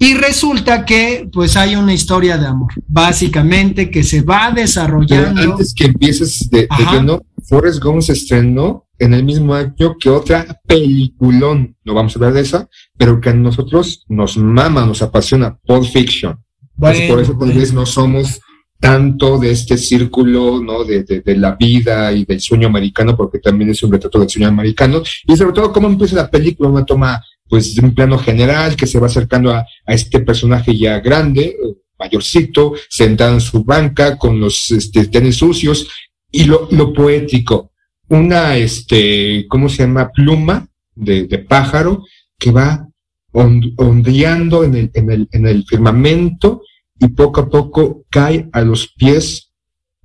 Y 0.03 0.15
resulta 0.15 0.85
que 0.85 1.29
pues 1.33 1.57
hay 1.57 1.77
una 1.77 1.95
historia 1.95 2.37
de 2.37 2.47
amor, 2.47 2.73
básicamente 2.89 3.89
que 3.89 4.03
se 4.03 4.23
va 4.23 4.51
desarrollando. 4.51 5.41
antes 5.41 5.73
que 5.73 5.85
empieces 5.85 6.51
de, 6.51 6.63
de 6.63 7.03
no, 7.05 7.23
Forrest 7.45 7.81
Gump 7.81 8.03
se 8.03 8.15
estrenó 8.15 8.89
en 8.99 9.15
el 9.15 9.23
mismo 9.23 9.55
año 9.55 9.97
que 10.01 10.11
otra 10.11 10.61
peliculón, 10.67 11.77
no 11.85 11.95
vamos 11.95 12.17
a 12.17 12.19
hablar 12.19 12.33
de 12.33 12.41
esa, 12.41 12.69
pero 12.99 13.21
que 13.21 13.31
a 13.31 13.35
nosotros 13.35 14.05
nos 14.09 14.37
mama, 14.37 14.85
nos 14.85 15.03
apasiona, 15.03 15.57
Pulp 15.65 15.85
Fiction. 15.85 16.37
por 16.77 17.21
eso 17.21 17.39
tal 17.39 17.53
vez 17.53 17.73
no 17.73 17.87
somos 17.87 18.41
tanto 18.83 19.39
de 19.39 19.53
este 19.53 19.79
círculo, 19.79 20.61
¿no? 20.61 20.83
De, 20.83 21.05
de, 21.05 21.37
la 21.37 21.55
vida 21.55 22.13
y 22.13 22.25
del 22.25 22.41
sueño 22.41 22.67
americano, 22.67 23.17
porque 23.17 23.39
también 23.39 23.71
es 23.71 23.81
un 23.85 23.93
retrato 23.93 24.19
del 24.19 24.29
sueño 24.29 24.49
americano, 24.49 25.01
y 25.25 25.37
sobre 25.37 25.53
todo 25.53 25.73
cómo 25.73 25.87
empieza 25.87 26.17
la 26.17 26.29
película, 26.29 26.69
una 26.69 26.85
toma, 26.85 27.23
pues, 27.53 27.75
de 27.75 27.83
un 27.83 27.95
plano 27.95 28.17
general 28.17 28.77
que 28.77 28.87
se 28.87 28.99
va 28.99 29.09
acercando 29.09 29.51
a, 29.53 29.59
a 29.59 29.93
este 29.93 30.21
personaje 30.21 30.75
ya 30.75 31.01
grande, 31.01 31.55
mayorcito, 31.99 32.73
sentado 32.89 33.35
en 33.35 33.43
su 33.43 33.63
banca, 33.63 34.17
con 34.17 34.41
los 34.41 34.71
este, 34.71 35.05
tenis 35.09 35.37
sucios, 35.37 35.87
y 36.31 36.45
lo, 36.45 36.67
lo 36.71 36.95
poético, 36.95 37.73
una, 38.09 38.57
este, 38.57 39.45
¿cómo 39.51 39.69
se 39.69 39.83
llama? 39.83 40.11
Pluma 40.11 40.67
de, 40.95 41.25
de 41.25 41.41
pájaro 41.41 42.07
que 42.39 42.53
va 42.53 42.89
ondeando 43.33 44.65
en 44.65 44.75
el, 44.75 44.91
en, 44.95 45.11
el, 45.11 45.29
en 45.31 45.47
el 45.47 45.67
firmamento 45.67 46.63
y 46.99 47.09
poco 47.09 47.43
a 47.43 47.51
poco 47.51 48.07
cae 48.09 48.49
a 48.51 48.63
los 48.63 48.95
pies 48.95 49.51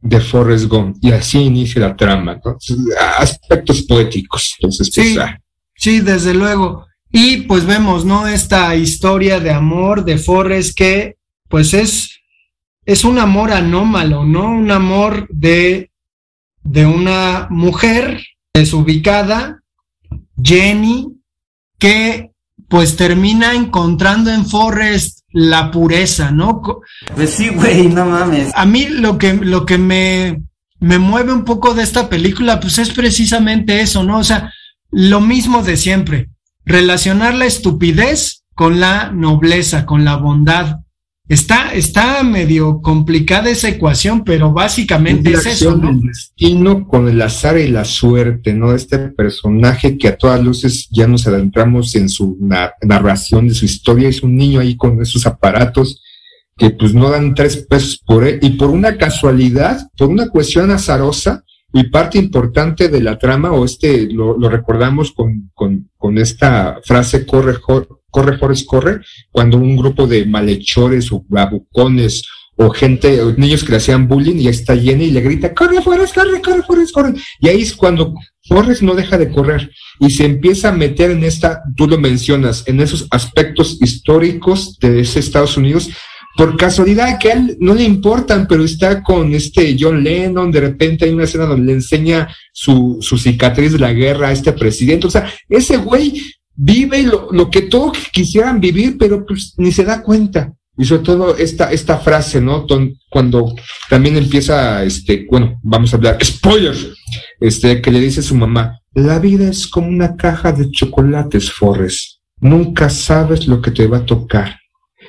de 0.02 0.20
Forrest 0.20 0.66
Gump 0.66 0.98
y 1.00 1.14
así 1.14 1.40
inicia 1.40 1.80
la 1.80 1.96
trama, 1.96 2.42
aspectos 3.18 3.84
poéticos. 3.84 4.54
Entonces, 4.60 4.92
pues, 4.94 5.08
sí, 5.08 5.18
ah. 5.18 5.40
sí, 5.78 6.02
desde 6.02 6.34
luego. 6.34 6.87
Y 7.12 7.42
pues 7.42 7.66
vemos, 7.66 8.06
¿no? 8.06 8.28
Esta 8.28 8.76
historia 8.76 9.40
de 9.40 9.52
amor 9.52 10.06
de 10.06 10.18
Forrest 10.18 10.78
que 10.78 11.18
pues 11.48 11.74
es, 11.74 12.20
es 12.86 13.04
un 13.04 13.18
amor 13.20 13.52
anómalo, 13.52 14.26
¿no? 14.26 14.50
Un 14.50 14.72
amor 14.72 15.28
de 15.30 15.92
de 16.70 16.86
una 16.86 17.48
mujer 17.50 18.22
desubicada, 18.54 19.62
Jenny, 20.42 21.08
que 21.80 22.32
pues 22.68 22.98
termina 22.98 23.54
encontrando 23.54 24.32
en 24.32 24.46
Forrest 24.46 25.20
la 25.32 25.72
pureza, 25.72 26.32
¿no? 26.32 26.62
Pues 27.16 27.30
sí, 27.30 27.50
güey, 27.50 27.88
no 27.88 28.06
mames. 28.06 28.52
A 28.54 28.66
mí 28.66 28.88
lo 28.88 29.18
que, 29.18 29.34
lo 29.34 29.66
que 29.66 29.78
me, 29.78 30.42
me 30.80 31.00
mueve 31.00 31.32
un 31.32 31.46
poco 31.46 31.74
de 31.74 31.84
esta 31.84 32.10
película, 32.10 32.60
pues 32.60 32.78
es 32.80 32.90
precisamente 32.90 33.80
eso, 33.80 34.04
¿no? 34.04 34.18
O 34.18 34.24
sea, 34.24 34.54
lo 34.92 35.22
mismo 35.22 35.64
de 35.64 35.78
siempre, 35.78 36.30
relacionar 36.68 37.34
la 37.34 37.46
estupidez 37.46 38.44
con 38.54 38.80
la 38.80 39.12
nobleza, 39.12 39.86
con 39.86 40.06
la 40.06 40.18
bondad, 40.18 40.78
Está, 41.30 41.74
está 41.74 42.24
medio 42.24 42.82
complicada 42.82 43.50
esa 43.50 43.68
ecuación, 43.68 44.24
pero 44.24 44.54
básicamente 44.54 45.32
es, 45.34 45.46
eso, 45.46 45.76
¿no? 45.76 45.90
El 45.90 46.00
destino 46.00 46.88
con 46.88 47.10
el 47.10 47.22
azar 47.22 47.58
y 47.58 47.68
la 47.68 47.84
suerte, 47.84 48.54
¿no? 48.54 48.74
Este 48.74 48.98
personaje 48.98 49.98
que 49.98 50.08
a 50.08 50.18
todas 50.18 50.42
luces 50.42 50.88
ya 50.90 51.06
nos 51.06 51.28
adentramos 51.28 51.94
en 51.96 52.08
su 52.08 52.38
narración 52.82 53.50
de 53.50 53.56
su 53.56 53.66
historia, 53.66 54.08
es 54.08 54.24
un 54.24 54.38
niño 54.38 54.62
ahí 54.62 54.78
con 54.78 55.02
esos 55.02 55.28
aparatos 55.28 56.02
que 56.56 56.70
pues 56.70 56.94
no 56.94 57.10
dan 57.10 57.36
tres 57.36 57.58
pesos 57.58 58.02
por 58.06 58.26
él, 58.26 58.40
y 58.42 58.52
por 58.52 58.70
una 58.70 58.98
casualidad, 58.98 59.86
por 59.98 60.08
una 60.08 60.30
cuestión 60.30 60.72
azarosa, 60.72 61.44
y 61.78 61.90
parte 61.90 62.18
importante 62.18 62.90
de 62.90 63.04
la 63.04 63.20
trama, 63.20 63.52
o 63.52 63.64
este, 63.64 64.12
lo, 64.12 64.36
recordamos 64.50 65.12
con, 65.12 65.52
con, 65.54 65.92
con 65.96 66.18
esta 66.18 66.80
frase, 66.84 67.24
corre, 67.24 67.60
corre, 67.62 68.38
Forrest, 68.40 68.66
corre, 68.66 69.02
cuando 69.32 69.58
un 69.58 69.78
grupo 69.78 70.08
de 70.08 70.26
malhechores 70.26 71.12
o 71.12 71.24
babucones 71.28 72.24
o 72.56 72.72
gente, 72.72 73.22
o 73.22 73.32
niños 73.34 73.64
que 73.64 73.70
le 73.70 73.78
hacían 73.78 74.08
bullying 74.08 74.38
y 74.38 74.48
está 74.48 74.74
llena 74.74 75.04
y 75.04 75.12
le 75.12 75.22
grita, 75.22 75.54
corre, 75.54 75.80
Forrest, 75.84 76.16
corre, 76.16 76.42
corre, 76.42 76.64
Forrest, 76.64 76.92
corre. 76.92 77.14
Y 77.40 77.48
ahí 77.48 77.62
es 77.62 77.76
cuando 77.76 78.16
Forrest 78.48 78.82
no 78.82 78.96
deja 78.96 79.20
de 79.20 79.30
correr 79.30 79.70
y 80.00 80.10
se 80.10 80.26
empieza 80.26 80.70
a 80.70 80.76
meter 80.76 81.12
en 81.12 81.24
esta, 81.24 81.62
tú 81.76 81.88
lo 81.88 82.00
mencionas, 82.00 82.64
en 82.66 82.82
esos 82.82 83.08
aspectos 83.12 83.78
históricos 83.80 84.80
de 84.80 85.02
ese 85.02 85.20
Estados 85.20 85.58
Unidos, 85.58 85.92
por 86.38 86.56
casualidad 86.56 87.18
que 87.20 87.30
a 87.30 87.34
él 87.34 87.58
no 87.60 87.74
le 87.74 87.84
importan, 87.84 88.46
pero 88.48 88.64
está 88.64 89.02
con 89.02 89.34
este 89.34 89.76
John 89.78 90.04
Lennon, 90.04 90.52
de 90.52 90.62
repente 90.62 91.06
hay 91.06 91.12
una 91.12 91.24
escena 91.24 91.46
donde 91.46 91.66
le 91.66 91.74
enseña 91.74 92.34
su, 92.54 93.00
su 93.02 93.18
cicatriz 93.18 93.74
de 93.74 93.80
la 93.80 93.92
guerra 93.92 94.30
a 94.30 94.32
este 94.32 94.54
presidente, 94.54 95.08
o 95.08 95.10
sea, 95.10 95.30
ese 95.50 95.78
güey 95.78 96.22
vive 96.56 97.04
lo, 97.04 97.30
lo 97.32 97.50
que 97.50 97.64
todos 97.64 97.98
quisieran 98.12 98.60
vivir, 98.60 98.98
pero 98.98 99.26
pues 99.26 99.56
ni 99.58 99.72
se 99.72 99.84
da 99.84 100.02
cuenta. 100.02 100.54
Y 100.78 100.86
sobre 100.86 101.02
todo 101.02 101.36
esta, 101.38 101.72
esta 101.72 101.98
frase, 101.98 102.40
¿no? 102.40 102.68
cuando 103.10 103.56
también 103.90 104.16
empieza, 104.16 104.84
este, 104.84 105.26
bueno, 105.30 105.60
vamos 105.64 105.92
a 105.92 105.98
hablar, 105.98 106.24
spoiler, 106.24 106.76
este, 107.40 107.82
que 107.82 107.92
le 107.92 108.00
dice 108.00 108.22
su 108.22 108.36
mamá, 108.36 108.80
la 108.94 109.18
vida 109.18 109.50
es 109.50 109.68
como 109.68 109.88
una 109.88 110.16
caja 110.16 110.52
de 110.52 110.70
chocolates, 110.70 111.52
Forrest. 111.52 112.20
Nunca 112.40 112.90
sabes 112.90 113.48
lo 113.48 113.60
que 113.60 113.72
te 113.72 113.88
va 113.88 113.98
a 113.98 114.06
tocar. 114.06 114.60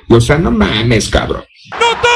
O 0.09 0.21
sea, 0.21 0.37
no 0.37 0.51
mames, 0.51 1.09
cabrón. 1.09 1.43
No 1.71 2.09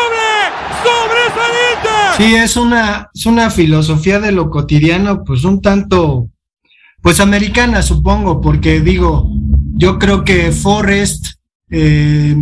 Sí, 2.17 2.35
es 2.35 2.57
una, 2.57 3.09
es 3.13 3.25
una 3.25 3.49
filosofía 3.49 4.19
de 4.19 4.31
lo 4.31 4.51
cotidiano, 4.51 5.23
pues 5.23 5.43
un 5.45 5.61
tanto, 5.61 6.29
pues 7.01 7.19
americana, 7.19 7.81
supongo, 7.81 8.39
porque 8.39 8.81
digo, 8.81 9.29
yo 9.73 9.97
creo 9.97 10.23
que 10.23 10.51
Forrest 10.51 11.25
eh, 11.71 12.35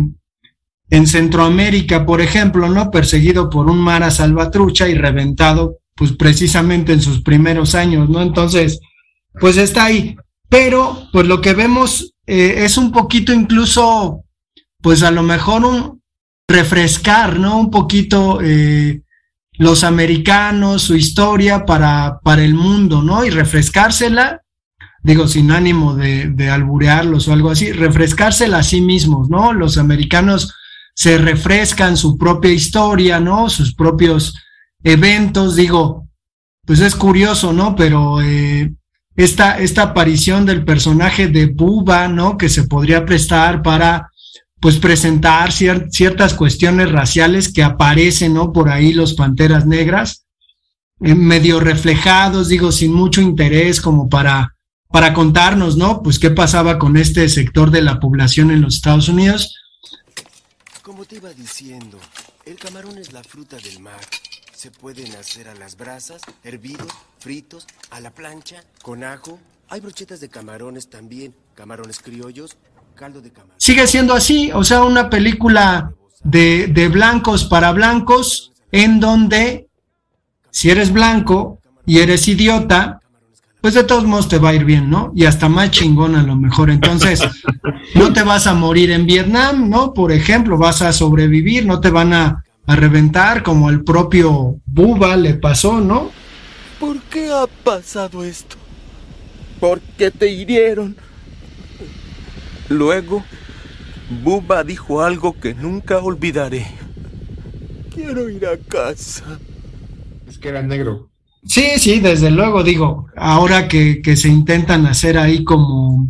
en 0.90 1.06
Centroamérica, 1.06 2.04
por 2.04 2.20
ejemplo, 2.20 2.68
¿no? 2.68 2.90
Perseguido 2.90 3.48
por 3.48 3.70
un 3.70 3.78
Mara 3.78 4.10
Salvatrucha 4.10 4.88
y 4.90 4.94
reventado, 4.94 5.78
pues 5.94 6.12
precisamente 6.12 6.92
en 6.92 7.00
sus 7.00 7.22
primeros 7.22 7.74
años, 7.74 8.10
¿no? 8.10 8.20
Entonces, 8.20 8.78
pues 9.40 9.56
está 9.56 9.84
ahí. 9.84 10.16
Pero, 10.50 11.08
pues 11.12 11.26
lo 11.26 11.40
que 11.40 11.54
vemos 11.54 12.14
eh, 12.26 12.56
es 12.58 12.76
un 12.76 12.92
poquito 12.92 13.32
incluso, 13.32 14.22
pues 14.82 15.02
a 15.02 15.10
lo 15.10 15.22
mejor 15.22 15.64
un 15.64 16.02
refrescar, 16.48 17.38
¿no? 17.38 17.58
Un 17.58 17.70
poquito 17.70 18.40
eh, 18.42 19.02
los 19.52 19.84
americanos, 19.84 20.82
su 20.82 20.96
historia 20.96 21.64
para, 21.64 22.20
para 22.22 22.42
el 22.42 22.54
mundo, 22.54 23.02
¿no? 23.02 23.24
Y 23.24 23.30
refrescársela, 23.30 24.42
digo, 25.02 25.28
sin 25.28 25.50
ánimo 25.50 25.94
de, 25.94 26.28
de 26.30 26.50
alburearlos 26.50 27.28
o 27.28 27.32
algo 27.32 27.50
así, 27.50 27.72
refrescársela 27.72 28.58
a 28.58 28.62
sí 28.62 28.80
mismos, 28.80 29.30
¿no? 29.30 29.52
Los 29.52 29.78
americanos 29.78 30.54
se 30.94 31.16
refrescan 31.16 31.96
su 31.96 32.18
propia 32.18 32.52
historia, 32.52 33.20
¿no? 33.20 33.48
Sus 33.48 33.74
propios 33.74 34.34
eventos, 34.82 35.56
digo, 35.56 36.08
pues 36.66 36.80
es 36.80 36.94
curioso, 36.94 37.52
¿no? 37.52 37.74
Pero 37.74 38.20
eh, 38.20 38.72
esta, 39.16 39.58
esta 39.58 39.82
aparición 39.82 40.46
del 40.46 40.64
personaje 40.64 41.28
de 41.28 41.46
Buba, 41.46 42.08
¿no? 42.08 42.36
Que 42.36 42.48
se 42.48 42.64
podría 42.64 43.04
prestar 43.04 43.62
para, 43.62 44.10
pues, 44.62 44.78
presentar 44.78 45.52
ciertas 45.52 46.32
cuestiones 46.32 46.90
raciales 46.90 47.52
que 47.52 47.62
aparecen, 47.62 48.32
¿no? 48.32 48.52
Por 48.52 48.70
ahí 48.70 48.94
los 48.94 49.12
panteras 49.12 49.66
negras, 49.66 50.24
eh, 51.00 51.14
medio 51.14 51.60
reflejados, 51.60 52.48
digo, 52.48 52.72
sin 52.72 52.94
mucho 52.94 53.20
interés 53.20 53.82
como 53.82 54.08
para, 54.08 54.56
para 54.88 55.12
contarnos, 55.12 55.76
¿no? 55.76 56.02
Pues 56.02 56.18
qué 56.18 56.30
pasaba 56.30 56.78
con 56.78 56.96
este 56.96 57.28
sector 57.28 57.70
de 57.70 57.82
la 57.82 58.00
población 58.00 58.50
en 58.50 58.62
los 58.62 58.76
Estados 58.76 59.10
Unidos 59.10 59.52
como 60.82 61.04
te 61.06 61.16
iba 61.16 61.32
diciendo, 61.32 61.98
el 62.44 62.56
camarón 62.56 62.98
es 62.98 63.12
la 63.12 63.22
fruta 63.24 63.56
del 63.56 63.80
mar. 63.80 64.00
Se 64.52 64.70
pueden 64.70 65.14
hacer 65.16 65.48
a 65.48 65.54
las 65.54 65.76
brasas, 65.76 66.20
hervidos, 66.44 66.92
fritos, 67.18 67.66
a 67.90 68.00
la 68.00 68.10
plancha, 68.10 68.62
con 68.82 69.02
ajo. 69.02 69.38
Hay 69.68 69.80
brochetas 69.80 70.20
de 70.20 70.28
camarones 70.28 70.90
también, 70.90 71.34
camarones 71.54 72.00
criollos. 72.00 72.56
Sigue 73.56 73.86
siendo 73.86 74.14
así, 74.14 74.50
o 74.52 74.64
sea, 74.64 74.82
una 74.82 75.10
película 75.10 75.92
de, 76.22 76.66
de 76.68 76.88
blancos 76.88 77.44
para 77.44 77.72
blancos, 77.72 78.52
en 78.70 79.00
donde 79.00 79.68
si 80.50 80.70
eres 80.70 80.92
blanco 80.92 81.58
y 81.86 81.98
eres 81.98 82.28
idiota, 82.28 83.00
pues 83.62 83.74
de 83.74 83.84
todos 83.84 84.04
modos 84.04 84.28
te 84.28 84.38
va 84.38 84.50
a 84.50 84.54
ir 84.54 84.64
bien, 84.64 84.90
¿no? 84.90 85.12
Y 85.14 85.24
hasta 85.24 85.48
más 85.48 85.70
chingón 85.70 86.16
a 86.16 86.22
lo 86.24 86.34
mejor. 86.34 86.68
Entonces, 86.68 87.22
no 87.94 88.12
te 88.12 88.24
vas 88.24 88.48
a 88.48 88.54
morir 88.54 88.90
en 88.90 89.06
Vietnam, 89.06 89.70
¿no? 89.70 89.94
Por 89.94 90.10
ejemplo, 90.10 90.58
vas 90.58 90.82
a 90.82 90.92
sobrevivir, 90.92 91.64
no 91.64 91.80
te 91.80 91.90
van 91.90 92.12
a, 92.12 92.44
reventar 92.64 93.42
como 93.42 93.70
el 93.70 93.82
propio 93.82 94.56
Buba 94.64 95.16
le 95.16 95.34
pasó, 95.34 95.80
¿no? 95.80 96.10
¿Por 96.78 97.00
qué 97.02 97.28
ha 97.30 97.46
pasado 97.46 98.24
esto? 98.24 98.56
¿Por 99.60 99.80
qué 99.80 100.10
te 100.10 100.30
hirieron? 100.30 100.96
Luego, 102.72 103.22
Buba 104.24 104.64
dijo 104.64 105.02
algo 105.02 105.38
que 105.38 105.54
nunca 105.54 105.98
olvidaré. 105.98 106.66
Quiero 107.94 108.28
ir 108.28 108.46
a 108.46 108.56
casa. 108.56 109.38
Es 110.26 110.38
que 110.38 110.48
era 110.48 110.62
negro. 110.62 111.10
Sí, 111.44 111.72
sí, 111.78 112.00
desde 112.00 112.30
luego, 112.30 112.62
digo, 112.62 113.06
ahora 113.16 113.68
que, 113.68 114.00
que 114.00 114.16
se 114.16 114.28
intentan 114.28 114.86
hacer 114.86 115.18
ahí 115.18 115.44
como, 115.44 116.08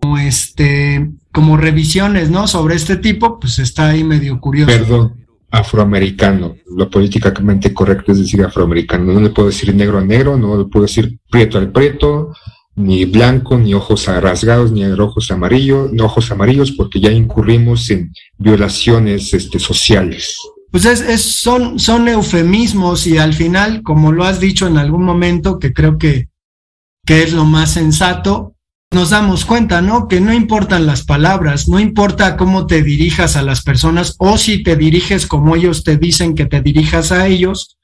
como 0.00 0.18
este, 0.18 1.10
como 1.32 1.56
revisiones, 1.56 2.28
¿no? 2.30 2.46
Sobre 2.48 2.74
este 2.74 2.96
tipo, 2.96 3.38
pues 3.38 3.58
está 3.58 3.90
ahí 3.90 4.04
medio 4.04 4.40
curioso. 4.40 4.72
Perdón, 4.72 5.26
afroamericano. 5.50 6.56
Lo 6.76 6.90
políticamente 6.90 7.72
correcto 7.72 8.12
es 8.12 8.18
decir 8.18 8.42
afroamericano. 8.42 9.12
No 9.12 9.20
le 9.20 9.30
puedo 9.30 9.48
decir 9.48 9.74
negro 9.74 9.98
a 9.98 10.04
negro, 10.04 10.36
no 10.36 10.58
le 10.58 10.64
puedo 10.64 10.86
decir 10.86 11.18
prieto 11.30 11.58
al 11.58 11.70
prieto, 11.70 12.34
ni 12.78 13.04
blanco, 13.04 13.58
ni 13.58 13.74
ojos 13.74 14.06
rasgados, 14.06 14.72
ni 14.72 14.84
ojos 14.84 15.30
amarillos, 15.30 15.92
ni 15.92 16.00
ojos 16.00 16.30
amarillos, 16.30 16.72
porque 16.72 17.00
ya 17.00 17.10
incurrimos 17.10 17.90
en 17.90 18.12
violaciones 18.38 19.34
este, 19.34 19.58
sociales 19.58 20.36
pues 20.70 20.84
es, 20.84 21.22
son, 21.22 21.78
son 21.78 22.08
eufemismos 22.08 23.06
y 23.06 23.18
al 23.18 23.32
final, 23.32 23.82
como 23.82 24.12
lo 24.12 24.24
has 24.24 24.38
dicho 24.38 24.66
en 24.66 24.76
algún 24.76 25.02
momento, 25.02 25.58
que 25.58 25.72
creo 25.72 25.96
que, 25.96 26.28
que 27.06 27.22
es 27.22 27.32
lo 27.32 27.44
más 27.44 27.72
sensato, 27.72 28.54
nos 28.90 29.10
damos 29.10 29.44
cuenta, 29.44 29.80
¿no? 29.80 30.08
Que 30.08 30.20
no 30.20 30.32
importan 30.32 30.86
las 30.86 31.04
palabras, 31.04 31.68
no 31.68 31.78
importa 31.80 32.36
cómo 32.36 32.66
te 32.66 32.82
dirijas 32.82 33.36
a 33.36 33.42
las 33.42 33.62
personas 33.62 34.14
o 34.18 34.36
si 34.36 34.62
te 34.62 34.76
diriges 34.76 35.26
como 35.26 35.56
ellos 35.56 35.84
te 35.84 35.96
dicen 35.96 36.34
que 36.34 36.46
te 36.46 36.60
dirijas 36.60 37.12
a 37.12 37.26
ellos, 37.26 37.77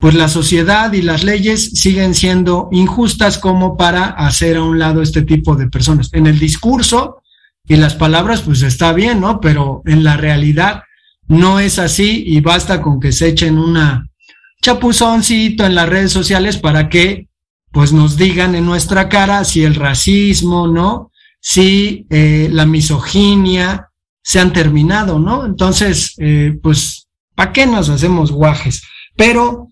pues 0.00 0.14
la 0.14 0.28
sociedad 0.28 0.90
y 0.94 1.02
las 1.02 1.24
leyes 1.24 1.72
siguen 1.74 2.14
siendo 2.14 2.70
injustas 2.72 3.38
como 3.38 3.76
para 3.76 4.06
hacer 4.06 4.56
a 4.56 4.62
un 4.62 4.78
lado 4.78 5.02
este 5.02 5.20
tipo 5.20 5.56
de 5.56 5.68
personas. 5.68 6.08
En 6.12 6.26
el 6.26 6.38
discurso 6.38 7.22
y 7.68 7.76
las 7.76 7.96
palabras, 7.96 8.40
pues 8.40 8.62
está 8.62 8.94
bien, 8.94 9.20
¿no? 9.20 9.40
Pero 9.40 9.82
en 9.84 10.02
la 10.02 10.16
realidad, 10.16 10.84
no 11.28 11.60
es 11.60 11.78
así 11.78 12.24
y 12.26 12.40
basta 12.40 12.80
con 12.80 12.98
que 12.98 13.12
se 13.12 13.28
echen 13.28 13.58
una 13.58 14.08
chapuzoncito 14.62 15.66
en 15.66 15.74
las 15.74 15.88
redes 15.88 16.12
sociales 16.12 16.56
para 16.56 16.88
que 16.88 17.28
pues 17.70 17.92
nos 17.92 18.16
digan 18.16 18.54
en 18.54 18.64
nuestra 18.64 19.08
cara 19.10 19.44
si 19.44 19.64
el 19.64 19.74
racismo, 19.74 20.66
¿no? 20.66 21.12
Si 21.40 22.06
eh, 22.08 22.48
la 22.50 22.64
misoginia 22.64 23.90
se 24.22 24.40
han 24.40 24.52
terminado, 24.52 25.18
¿no? 25.18 25.44
Entonces, 25.44 26.14
eh, 26.18 26.58
pues, 26.62 27.06
¿para 27.34 27.52
qué 27.52 27.66
nos 27.66 27.90
hacemos 27.90 28.32
guajes? 28.32 28.82
Pero 29.20 29.68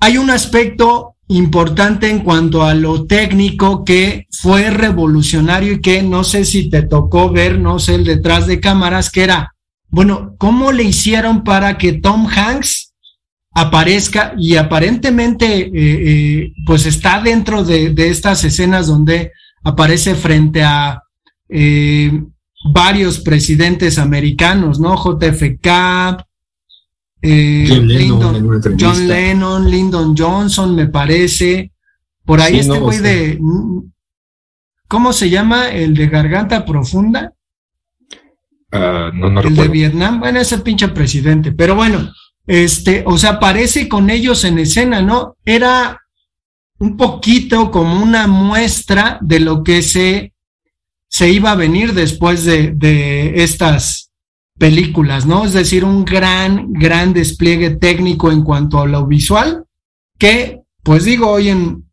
hay 0.00 0.18
un 0.18 0.28
aspecto 0.28 1.16
importante 1.28 2.10
en 2.10 2.18
cuanto 2.18 2.62
a 2.62 2.74
lo 2.74 3.06
técnico 3.06 3.86
que 3.86 4.26
fue 4.30 4.68
revolucionario 4.68 5.72
y 5.72 5.80
que 5.80 6.02
no 6.02 6.24
sé 6.24 6.44
si 6.44 6.68
te 6.68 6.82
tocó 6.82 7.30
ver, 7.30 7.58
no 7.58 7.78
sé, 7.78 7.94
el 7.94 8.04
detrás 8.04 8.46
de 8.46 8.60
cámaras, 8.60 9.08
que 9.10 9.24
era 9.24 9.54
bueno, 9.88 10.34
¿cómo 10.36 10.72
le 10.72 10.82
hicieron 10.82 11.42
para 11.42 11.78
que 11.78 11.94
Tom 11.94 12.26
Hanks 12.26 12.92
aparezca 13.54 14.34
y 14.36 14.56
aparentemente 14.56 15.46
eh, 15.60 15.70
eh, 15.72 16.52
pues 16.66 16.84
está 16.84 17.22
dentro 17.22 17.64
de, 17.64 17.94
estas 17.96 18.44
escenas 18.44 18.88
donde 18.88 19.32
aparece 19.64 20.14
frente 20.14 20.62
a 20.62 21.00
eh, 21.48 22.12
varios 22.74 23.20
presidentes 23.20 23.96
americanos, 23.96 24.78
¿no? 24.78 24.96
JFK, 25.02 26.26
John, 27.68 27.88
Lyndon, 27.88 28.60
John 28.78 29.08
Lennon, 29.08 29.70
Lyndon 29.70 30.16
Johnson, 30.16 30.74
me 30.74 30.86
parece. 30.86 31.72
Por 32.24 32.40
ahí 32.40 32.58
este 32.58 32.78
güey 32.78 32.98
de... 32.98 33.38
¿Cómo 34.88 35.12
se 35.12 35.30
llama? 35.30 35.68
El 35.68 35.94
de 35.94 36.06
garganta 36.08 36.64
profunda. 36.64 37.32
Ah, 38.72 39.10
no, 39.12 39.40
el 39.40 39.54
de 39.54 39.68
Vietnam, 39.68 40.20
bueno, 40.20 40.40
ese 40.40 40.58
pinche 40.58 40.88
presidente, 40.88 41.52
pero 41.52 41.76
bueno, 41.76 42.12
este, 42.46 43.04
o 43.06 43.16
sea, 43.16 43.32
aparece 43.32 43.88
con 43.88 44.10
ellos 44.10 44.44
en 44.44 44.58
escena, 44.58 45.00
¿no? 45.02 45.36
Era 45.44 46.00
un 46.78 46.96
poquito 46.96 47.70
como 47.70 48.02
una 48.02 48.26
muestra 48.26 49.18
de 49.22 49.40
lo 49.40 49.62
que 49.62 49.82
se, 49.82 50.34
se 51.08 51.30
iba 51.30 51.52
a 51.52 51.56
venir 51.56 51.94
después 51.94 52.44
de, 52.44 52.72
de 52.72 53.42
estas 53.42 54.05
películas, 54.58 55.26
¿no? 55.26 55.44
Es 55.44 55.52
decir, 55.52 55.84
un 55.84 56.04
gran, 56.04 56.72
gran 56.72 57.12
despliegue 57.12 57.70
técnico 57.70 58.32
en 58.32 58.42
cuanto 58.42 58.80
a 58.80 58.86
lo 58.86 59.06
visual, 59.06 59.64
que, 60.18 60.62
pues 60.82 61.04
digo, 61.04 61.30
hoy 61.30 61.48
en, 61.48 61.84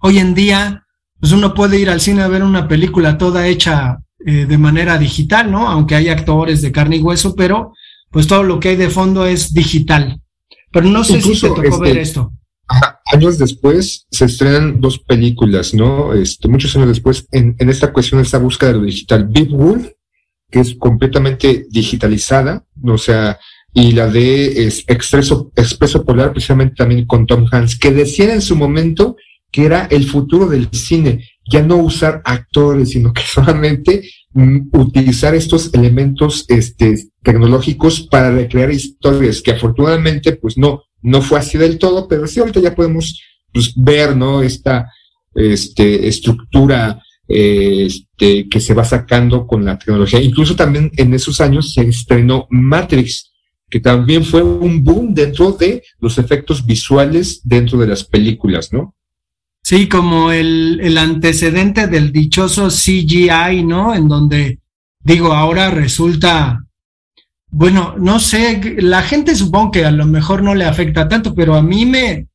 hoy 0.00 0.18
en 0.18 0.34
día, 0.34 0.84
pues 1.20 1.32
uno 1.32 1.54
puede 1.54 1.78
ir 1.78 1.90
al 1.90 2.00
cine 2.00 2.22
a 2.22 2.28
ver 2.28 2.42
una 2.42 2.68
película 2.68 3.16
toda 3.16 3.46
hecha 3.46 3.98
eh, 4.26 4.46
de 4.46 4.58
manera 4.58 4.98
digital, 4.98 5.50
¿no? 5.50 5.68
Aunque 5.68 5.94
hay 5.94 6.08
actores 6.08 6.62
de 6.62 6.72
carne 6.72 6.96
y 6.96 7.02
hueso, 7.02 7.34
pero 7.34 7.72
pues 8.10 8.26
todo 8.26 8.42
lo 8.42 8.60
que 8.60 8.70
hay 8.70 8.76
de 8.76 8.90
fondo 8.90 9.26
es 9.26 9.52
digital. 9.52 10.20
Pero 10.72 10.86
no 10.86 11.04
sé 11.04 11.20
si 11.20 11.40
te 11.40 11.48
tocó 11.48 11.62
este, 11.62 11.80
ver 11.80 11.98
esto. 11.98 12.32
años 13.12 13.38
después 13.38 14.06
se 14.10 14.24
estrenan 14.24 14.80
dos 14.80 14.98
películas, 14.98 15.74
¿no? 15.74 16.12
Este, 16.12 16.48
muchos 16.48 16.74
años 16.76 16.88
después, 16.88 17.26
en, 17.30 17.54
en 17.58 17.70
esta 17.70 17.92
cuestión, 17.92 18.20
esta 18.20 18.38
búsqueda 18.38 18.72
de 18.72 18.78
lo 18.78 18.84
digital. 18.84 19.26
Big 19.28 19.50
Wolf, 19.50 19.88
que 20.54 20.60
es 20.60 20.76
completamente 20.76 21.66
digitalizada, 21.68 22.64
o 22.84 22.96
sea, 22.96 23.40
y 23.72 23.90
la 23.90 24.06
de 24.06 24.66
es, 24.68 24.84
Expreso, 24.86 25.50
Expreso 25.56 26.04
Polar, 26.04 26.30
precisamente 26.30 26.76
también 26.76 27.06
con 27.06 27.26
Tom 27.26 27.44
Hanks, 27.50 27.76
que 27.76 27.90
decían 27.90 28.30
en 28.30 28.40
su 28.40 28.54
momento 28.54 29.16
que 29.50 29.64
era 29.64 29.88
el 29.90 30.04
futuro 30.04 30.46
del 30.46 30.68
cine 30.70 31.28
ya 31.50 31.60
no 31.60 31.78
usar 31.78 32.22
actores, 32.24 32.90
sino 32.90 33.12
que 33.12 33.22
solamente 33.34 34.08
mm, 34.32 34.68
utilizar 34.78 35.34
estos 35.34 35.74
elementos 35.74 36.44
este, 36.46 37.08
tecnológicos 37.24 38.02
para 38.02 38.30
recrear 38.30 38.70
historias 38.70 39.42
que 39.42 39.50
afortunadamente 39.50 40.36
pues 40.36 40.56
no, 40.56 40.84
no 41.02 41.20
fue 41.20 41.40
así 41.40 41.58
del 41.58 41.78
todo, 41.78 42.06
pero 42.06 42.28
sí 42.28 42.38
ahorita 42.38 42.60
ya 42.60 42.76
podemos 42.76 43.20
pues, 43.52 43.72
ver, 43.74 44.16
¿no? 44.16 44.40
Esta 44.40 44.88
este, 45.34 46.06
estructura 46.06 47.02
este, 48.16 48.48
que 48.48 48.60
se 48.60 48.74
va 48.74 48.84
sacando 48.84 49.46
con 49.46 49.64
la 49.64 49.76
tecnología. 49.78 50.20
Incluso 50.20 50.54
también 50.54 50.90
en 50.96 51.14
esos 51.14 51.40
años 51.40 51.74
se 51.74 51.82
estrenó 51.82 52.46
Matrix, 52.50 53.32
que 53.68 53.80
también 53.80 54.24
fue 54.24 54.42
un 54.42 54.84
boom 54.84 55.14
dentro 55.14 55.52
de 55.52 55.82
los 55.98 56.18
efectos 56.18 56.64
visuales 56.64 57.40
dentro 57.42 57.78
de 57.78 57.88
las 57.88 58.04
películas, 58.04 58.72
¿no? 58.72 58.94
Sí, 59.62 59.88
como 59.88 60.30
el, 60.30 60.78
el 60.82 60.98
antecedente 60.98 61.86
del 61.88 62.12
dichoso 62.12 62.68
CGI, 62.68 63.64
¿no? 63.64 63.94
En 63.94 64.06
donde, 64.06 64.60
digo, 65.00 65.32
ahora 65.32 65.70
resulta, 65.70 66.64
bueno, 67.50 67.96
no 67.98 68.20
sé, 68.20 68.76
la 68.78 69.02
gente 69.02 69.34
supongo 69.34 69.72
que 69.72 69.84
a 69.86 69.90
lo 69.90 70.06
mejor 70.06 70.42
no 70.42 70.54
le 70.54 70.66
afecta 70.66 71.08
tanto, 71.08 71.34
pero 71.34 71.54
a 71.56 71.62
mí 71.62 71.86
me, 71.86 72.28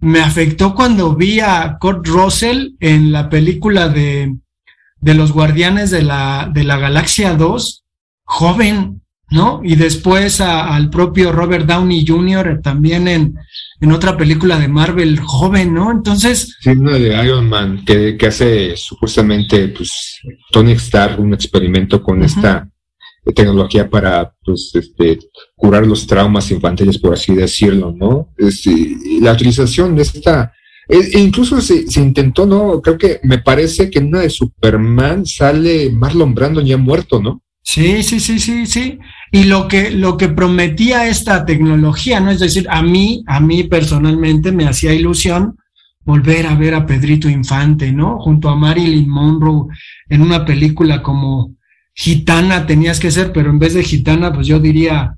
me 0.00 0.20
afectó 0.20 0.74
cuando 0.74 1.14
vi 1.14 1.38
a 1.38 1.76
Kurt 1.78 2.06
Russell 2.06 2.70
en 2.80 3.12
la 3.12 3.28
película 3.28 3.88
de, 3.90 4.34
de 5.00 5.14
los 5.14 5.32
Guardianes 5.32 5.90
de 5.90 6.02
la, 6.02 6.50
de 6.52 6.64
la 6.64 6.78
Galaxia 6.78 7.34
2, 7.34 7.84
joven, 8.24 9.02
¿no? 9.30 9.60
Y 9.62 9.76
después 9.76 10.40
al 10.40 10.90
propio 10.90 11.32
Robert 11.32 11.66
Downey 11.66 12.04
Jr. 12.06 12.60
también 12.62 13.08
en, 13.08 13.34
en 13.80 13.92
otra 13.92 14.16
película 14.16 14.58
de 14.58 14.68
Marvel, 14.68 15.20
joven, 15.20 15.74
¿no? 15.74 15.90
Entonces... 15.90 16.56
Sí, 16.60 16.70
uno 16.70 16.92
de 16.92 17.24
Iron 17.24 17.48
Man, 17.48 17.84
que, 17.84 18.16
que 18.16 18.26
hace 18.26 18.76
supuestamente, 18.76 19.68
pues, 19.68 20.20
Tony 20.50 20.72
Stark 20.72 21.20
un 21.20 21.34
experimento 21.34 22.02
con 22.02 22.22
esta 22.22 22.68
tecnología 23.34 23.88
para 23.88 24.34
pues 24.42 24.70
este 24.74 25.18
curar 25.54 25.86
los 25.86 26.06
traumas 26.06 26.50
infantiles 26.50 26.98
por 26.98 27.12
así 27.12 27.34
decirlo 27.34 27.92
no 27.94 28.32
la 29.20 29.32
utilización 29.32 29.94
de 29.94 30.02
esta 30.02 30.52
e, 30.90 31.16
e 31.16 31.20
incluso 31.20 31.60
se, 31.60 31.86
se, 31.86 32.00
intentó 32.00 32.46
no 32.46 32.80
creo 32.80 32.98
que 32.98 33.20
me 33.22 33.38
parece 33.38 33.88
que 33.90 33.98
en 33.98 34.08
una 34.08 34.20
de 34.20 34.30
Superman 34.30 35.24
sale 35.24 35.90
Marlon 35.90 36.34
Brando 36.34 36.60
ya 36.60 36.76
muerto 36.76 37.20
no 37.20 37.42
sí 37.62 38.02
sí 38.02 38.20
sí 38.20 38.38
sí 38.38 38.66
sí. 38.66 38.98
Y 39.32 39.44
lo 39.44 39.68
que 39.68 39.90
lo 39.90 40.16
que 40.16 40.28
prometía 40.28 41.06
esta 41.06 41.46
tecnología 41.46 42.18
no 42.20 42.30
es 42.30 42.40
decir 42.40 42.66
a 42.68 42.82
mí 42.82 43.22
a 43.26 43.40
mí 43.40 43.64
personalmente 43.64 44.50
me 44.50 44.66
hacía 44.66 44.92
ilusión 44.92 45.56
volver 46.04 46.46
a 46.46 46.56
ver 46.56 46.74
a 46.74 46.86
Pedrito 46.86 47.28
Infante 47.28 47.92
no 47.92 48.18
junto 48.18 48.48
a 48.48 48.56
Marilyn 48.56 49.08
Monroe 49.08 49.68
en 50.08 50.22
una 50.22 50.44
película 50.44 51.02
como 51.02 51.54
gitana 51.94 52.66
tenías 52.66 52.98
que 52.98 53.10
ser, 53.10 53.30
pero 53.32 53.50
en 53.50 53.58
vez 53.58 53.74
de 53.74 53.84
gitana, 53.84 54.32
pues 54.32 54.46
yo 54.46 54.58
diría 54.58 55.16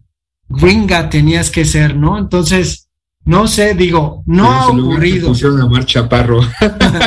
gringa 0.49 1.09
tenías 1.09 1.51
que 1.51 1.65
ser, 1.65 1.97
¿no? 1.97 2.19
Entonces, 2.19 2.89
no 3.25 3.47
sé, 3.47 3.75
digo, 3.75 4.23
no 4.27 4.51
ha 4.51 4.69
ocurrido. 4.69 5.33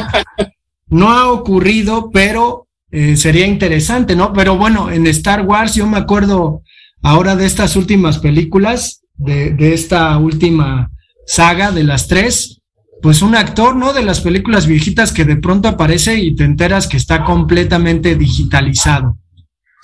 no 0.88 1.10
ha 1.10 1.32
ocurrido, 1.32 2.10
pero 2.12 2.68
eh, 2.92 3.18
sería 3.18 3.46
interesante, 3.46 4.16
¿no? 4.16 4.32
Pero 4.34 4.58
bueno, 4.58 4.90
en 4.90 5.08
Star 5.08 5.46
Wars 5.46 5.76
yo 5.76 5.88
me 5.88 5.98
acuerdo 5.98 6.62
ahora 7.02 7.36
de 7.36 7.46
estas 7.46 7.76
últimas 7.76 8.20
películas, 8.20 9.02
de, 9.16 9.52
de 9.52 9.74
esta 9.74 10.18
última 10.18 10.92
saga 11.26 11.72
de 11.72 11.84
las 11.84 12.08
tres, 12.08 12.62
pues 13.02 13.22
un 13.22 13.36
actor, 13.36 13.76
¿no? 13.76 13.94
De 13.94 14.04
las 14.04 14.22
películas 14.22 14.68
viejitas 14.68 15.12
que 15.12 15.26
de 15.26 15.36
pronto 15.36 15.68
aparece 15.68 16.18
y 16.18 16.36
te 16.36 16.44
enteras 16.44 16.88
que 16.88 16.98
está 16.98 17.24
completamente 17.24 18.16
digitalizado. 18.16 19.18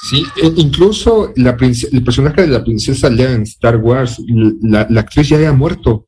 Sí, 0.10 0.24
e 0.42 0.52
incluso 0.56 1.32
la 1.36 1.56
el 1.60 2.04
personaje 2.04 2.42
de 2.42 2.48
la 2.48 2.64
princesa 2.64 3.10
Leia 3.10 3.34
en 3.34 3.44
Star 3.44 3.78
Wars, 3.78 4.20
la, 4.62 4.82
actriz 4.82 5.30
ya 5.30 5.36
había 5.36 5.54
muerto. 5.54 6.08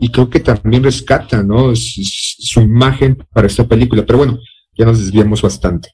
Y 0.00 0.10
creo 0.10 0.30
que 0.30 0.40
también 0.40 0.82
rescata, 0.82 1.42
¿no? 1.42 1.72
su 1.76 2.60
imagen 2.60 3.16
para 3.32 3.46
esta 3.46 3.68
película. 3.68 4.04
Pero 4.04 4.18
bueno, 4.18 4.38
ya 4.76 4.86
nos 4.86 4.98
desviamos 4.98 5.42
bastante. 5.42 5.90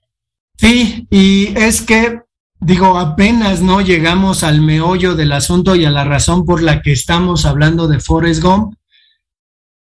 Sí, 0.57 1.07
y 1.11 1.49
es 1.57 1.83
que, 1.83 2.21
digo, 2.61 2.99
apenas 2.99 3.61
no 3.61 3.81
llegamos 3.81 4.45
al 4.45 4.63
meollo 4.63 5.15
del 5.15 5.33
asunto 5.33 5.75
y 5.75 5.85
a 5.85 5.91
la 5.91 6.05
razón 6.05 6.47
por 6.47 6.63
la 6.63 6.83
que 6.83 6.93
estamos 6.93 7.45
hablando 7.45 7.89
de 7.89 8.01
Forrest 8.01 8.43
Gump, 8.43 8.75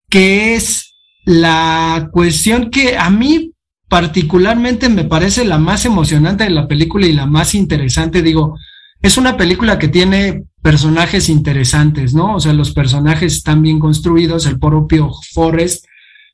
que 0.07 0.55
es 0.55 0.93
la 1.25 2.09
cuestión 2.11 2.69
que 2.69 2.97
a 2.97 3.09
mí 3.09 3.51
particularmente 3.89 4.87
me 4.87 5.03
parece 5.03 5.43
la 5.43 5.57
más 5.57 5.85
emocionante 5.85 6.45
de 6.45 6.49
la 6.49 6.67
película 6.67 7.07
y 7.07 7.13
la 7.13 7.25
más 7.25 7.55
interesante. 7.55 8.21
Digo, 8.21 8.57
es 9.01 9.17
una 9.17 9.35
película 9.35 9.77
que 9.77 9.89
tiene 9.89 10.45
personajes 10.61 11.29
interesantes, 11.29 12.13
¿no? 12.13 12.35
O 12.35 12.39
sea, 12.39 12.53
los 12.53 12.71
personajes 12.71 13.33
están 13.33 13.61
bien 13.61 13.79
construidos, 13.79 14.45
el 14.45 14.59
propio 14.59 15.11
Forrest, 15.33 15.85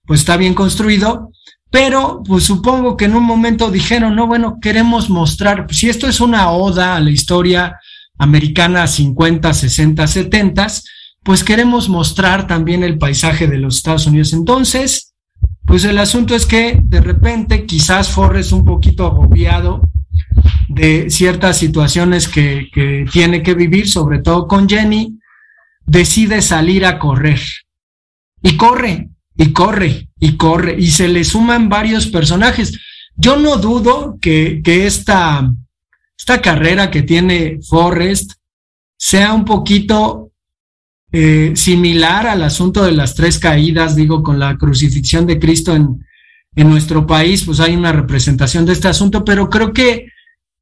pues 0.06 0.22
está 0.22 0.38
bien 0.38 0.54
construido, 0.54 1.32
pero 1.70 2.22
pues 2.26 2.44
supongo 2.44 2.96
que 2.98 3.06
en 3.06 3.16
un 3.16 3.24
momento 3.24 3.72
dijeron, 3.72 4.16
no, 4.16 4.28
bueno, 4.28 4.58
queremos 4.62 5.10
mostrar, 5.10 5.68
si 5.70 5.90
esto 5.90 6.08
es 6.08 6.20
una 6.22 6.52
oda 6.52 6.96
a 6.96 7.00
la 7.00 7.12
historia 7.12 7.78
americana 8.18 8.88
50, 8.88 9.54
60, 9.54 10.08
70, 10.08 10.68
pues 11.24 11.44
queremos 11.44 11.90
mostrar 11.90 12.48
también 12.48 12.84
el 12.84 12.98
paisaje 12.98 13.48
de 13.48 13.58
los 13.58 13.78
Estados 13.78 14.08
Unidos. 14.08 14.34
Entonces, 14.34 15.13
pues 15.66 15.84
el 15.84 16.00
asunto 16.00 16.36
es 16.36 16.46
que 16.46 16.80
de 16.82 17.02
repente 17.02 17.66
quizás 17.66 18.10
Forrest 18.10 18.54
un 18.54 18.63
poquito 18.63 19.06
agobiado 19.06 19.82
de 20.67 21.10
ciertas 21.10 21.58
situaciones 21.58 22.28
que, 22.28 22.69
que 22.73 23.06
tiene 23.12 23.41
que 23.41 23.54
vivir, 23.54 23.89
sobre 23.89 24.19
todo 24.19 24.47
con 24.47 24.67
Jenny, 24.67 25.19
decide 25.86 26.41
salir 26.41 26.86
a 26.86 27.00
correr. 27.00 27.39
Y 28.41 28.58
corre, 28.58 29.10
y 29.36 29.52
corre, 29.54 30.10
y 30.19 30.38
corre, 30.38 30.76
y 30.78 30.91
se 30.91 31.08
le 31.08 31.23
suman 31.23 31.69
varios 31.69 32.08
personajes. 32.08 32.78
Yo 33.15 33.38
no 33.38 33.58
dudo 33.58 34.17
que, 34.21 34.62
que 34.63 34.86
esta, 34.86 35.52
esta 36.17 36.41
carrera 36.41 36.91
que 36.91 37.02
tiene 37.04 37.60
Forrest 37.67 38.34
sea 38.97 39.34
un 39.34 39.45
poquito 39.45 40.32
eh, 41.12 41.54
similar 41.56 42.28
al 42.28 42.43
asunto 42.43 42.84
de 42.84 42.91
las 42.91 43.15
tres 43.15 43.39
caídas, 43.39 43.95
digo, 43.95 44.21
con 44.21 44.38
la 44.39 44.58
crucifixión 44.58 45.26
de 45.26 45.39
Cristo 45.39 45.76
en, 45.76 46.06
en 46.56 46.69
nuestro 46.69 47.08
país, 47.08 47.43
pues 47.43 47.60
hay 47.60 47.76
una 47.76 47.91
representación 47.91 48.65
de 48.65 48.73
este 48.73 48.88
asunto, 48.88 49.23
pero 49.23 49.50
creo 49.50 49.71
que 49.71 50.08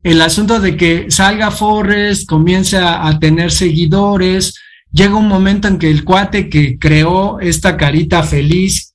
el 0.06 0.22
asunto 0.22 0.60
de 0.60 0.78
que 0.78 1.10
salga 1.10 1.50
Forrest, 1.50 2.30
comience 2.30 2.78
a, 2.78 3.18
tener 3.20 3.52
seguidores, 3.52 4.54
llega 4.92 5.16
un 5.16 5.28
momento 5.28 5.68
en 5.68 5.80
que 5.80 5.90
el 5.90 6.04
cuate 6.04 6.48
que 6.48 6.78
creó 6.78 7.40
esta 7.40 7.76
carita 7.76 8.22
feliz, 8.22 8.94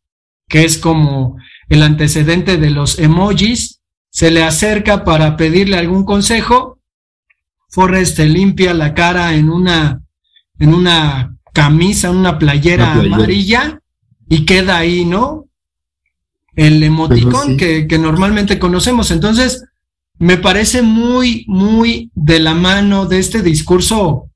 que 0.48 0.64
es 0.64 0.78
como 0.78 1.36
el 1.68 1.82
antecedente 1.82 2.58
de 2.58 2.70
los 2.70 3.00
emojis, 3.00 3.80
se 4.08 4.30
le 4.30 4.44
acerca 4.44 5.04
para 5.04 5.36
pedirle 5.36 5.78
algún 5.78 6.04
consejo. 6.04 6.78
Forrest 7.70 8.16
se 8.16 8.26
limpia 8.26 8.72
la 8.72 8.94
cara 8.94 9.34
en 9.34 9.50
una, 9.50 10.02
en 10.60 10.72
una 10.72 11.36
camisa, 11.52 12.12
una 12.12 12.38
playera, 12.38 12.92
amarilla 12.92 13.80
y 14.28 14.44
queda 14.44 14.78
ahí, 14.78 15.04
¿no? 15.04 15.46
El 16.54 16.80
emoticón 16.84 17.56
que, 17.56 17.88
que 17.88 17.98
normalmente 17.98 18.60
conocemos. 18.60 19.10
Entonces, 19.10 19.64
me 20.20 20.36
parece 20.36 20.82
muy, 20.82 21.46
muy 21.48 22.10
de 22.14 22.40
la 22.40 22.54
mano 22.54 23.06
de 23.06 23.18
este 23.18 23.42
discurso 23.42 24.30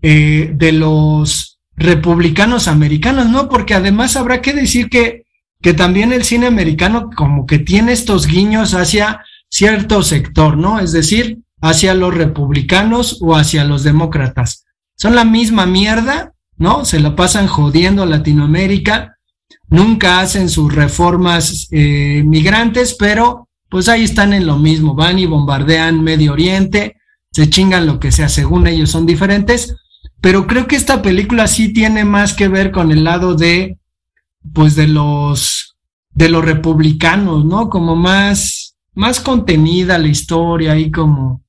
eh, 0.00 0.50
de 0.54 0.72
los 0.72 1.58
republicanos 1.76 2.68
americanos, 2.68 3.28
¿no? 3.28 3.48
Porque 3.50 3.74
además 3.74 4.16
habrá 4.16 4.40
que 4.40 4.54
decir 4.54 4.88
que, 4.88 5.24
que 5.60 5.74
también 5.74 6.14
el 6.14 6.24
cine 6.24 6.46
americano 6.46 7.10
como 7.14 7.44
que 7.44 7.58
tiene 7.58 7.92
estos 7.92 8.26
guiños 8.26 8.72
hacia 8.72 9.22
cierto 9.50 10.02
sector, 10.02 10.56
¿no? 10.56 10.80
Es 10.80 10.92
decir, 10.92 11.40
hacia 11.60 11.92
los 11.92 12.14
republicanos 12.14 13.18
o 13.20 13.36
hacia 13.36 13.64
los 13.64 13.82
demócratas. 13.82 14.64
Son 14.96 15.14
la 15.14 15.26
misma 15.26 15.66
mierda, 15.66 16.32
¿no? 16.56 16.86
Se 16.86 16.98
la 16.98 17.14
pasan 17.14 17.46
jodiendo 17.46 18.04
a 18.04 18.06
Latinoamérica, 18.06 19.18
nunca 19.68 20.20
hacen 20.20 20.48
sus 20.48 20.74
reformas 20.74 21.68
eh, 21.72 22.22
migrantes, 22.24 22.96
pero 22.98 23.49
pues 23.70 23.88
ahí 23.88 24.02
están 24.02 24.32
en 24.32 24.46
lo 24.46 24.58
mismo, 24.58 24.94
van 24.94 25.18
y 25.18 25.26
bombardean 25.26 26.02
Medio 26.02 26.32
Oriente, 26.32 26.96
se 27.30 27.48
chingan 27.48 27.86
lo 27.86 28.00
que 28.00 28.12
sea, 28.12 28.28
según 28.28 28.66
ellos 28.66 28.90
son 28.90 29.06
diferentes, 29.06 29.76
pero 30.20 30.46
creo 30.46 30.66
que 30.66 30.76
esta 30.76 31.00
película 31.02 31.46
sí 31.46 31.72
tiene 31.72 32.04
más 32.04 32.34
que 32.34 32.48
ver 32.48 32.72
con 32.72 32.90
el 32.90 33.04
lado 33.04 33.34
de, 33.34 33.78
pues 34.52 34.74
de 34.74 34.88
los, 34.88 35.76
de 36.10 36.28
los 36.28 36.44
republicanos, 36.44 37.44
¿no? 37.44 37.70
Como 37.70 37.96
más, 37.96 38.76
más 38.94 39.20
contenida 39.20 39.98
la 39.98 40.08
historia 40.08 40.76
y 40.76 40.90
como, 40.90 41.44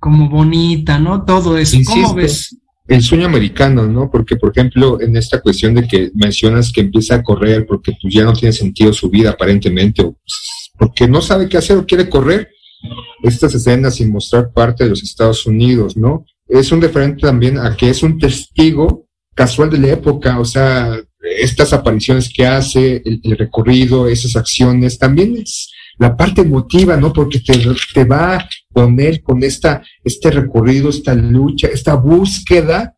como 0.00 0.28
bonita, 0.28 0.98
¿no? 0.98 1.24
Todo 1.24 1.58
eso. 1.58 1.78
¿Cómo 1.86 2.14
ves? 2.14 2.56
el 2.86 3.02
sueño 3.02 3.26
americano, 3.26 3.86
¿no? 3.86 4.10
Porque, 4.10 4.36
por 4.36 4.50
ejemplo, 4.50 5.00
en 5.00 5.16
esta 5.16 5.40
cuestión 5.40 5.74
de 5.74 5.86
que 5.86 6.10
mencionas 6.14 6.70
que 6.70 6.82
empieza 6.82 7.14
a 7.14 7.22
correr 7.22 7.66
porque 7.66 7.92
pues, 8.00 8.12
ya 8.12 8.24
no 8.24 8.34
tiene 8.34 8.52
sentido 8.52 8.92
su 8.92 9.08
vida 9.08 9.30
aparentemente, 9.30 10.02
o 10.02 10.12
pues, 10.12 10.63
porque 10.76 11.08
no 11.08 11.20
sabe 11.22 11.48
qué 11.48 11.58
hacer 11.58 11.76
o 11.76 11.86
quiere 11.86 12.08
correr, 12.08 12.50
estas 13.22 13.54
escenas 13.54 14.00
y 14.00 14.06
mostrar 14.06 14.52
parte 14.52 14.84
de 14.84 14.90
los 14.90 15.02
Estados 15.02 15.46
Unidos, 15.46 15.96
¿no? 15.96 16.24
Es 16.46 16.70
un 16.72 16.82
referente 16.82 17.22
también 17.22 17.58
a 17.58 17.76
que 17.76 17.88
es 17.88 18.02
un 18.02 18.18
testigo 18.18 19.06
casual 19.34 19.70
de 19.70 19.78
la 19.78 19.88
época, 19.88 20.38
o 20.38 20.44
sea, 20.44 21.00
estas 21.20 21.72
apariciones 21.72 22.30
que 22.32 22.46
hace, 22.46 23.02
el, 23.04 23.36
recorrido, 23.36 24.08
esas 24.08 24.36
acciones, 24.36 24.98
también 24.98 25.36
es 25.36 25.72
la 25.98 26.16
parte 26.16 26.42
emotiva, 26.42 26.96
¿no? 26.96 27.12
Porque 27.12 27.40
te, 27.40 27.54
te 27.94 28.04
va 28.04 28.36
a 28.36 28.48
poner 28.72 29.22
con 29.22 29.42
esta, 29.42 29.82
este 30.02 30.30
recorrido, 30.30 30.90
esta 30.90 31.14
lucha, 31.14 31.68
esta 31.68 31.94
búsqueda 31.94 32.96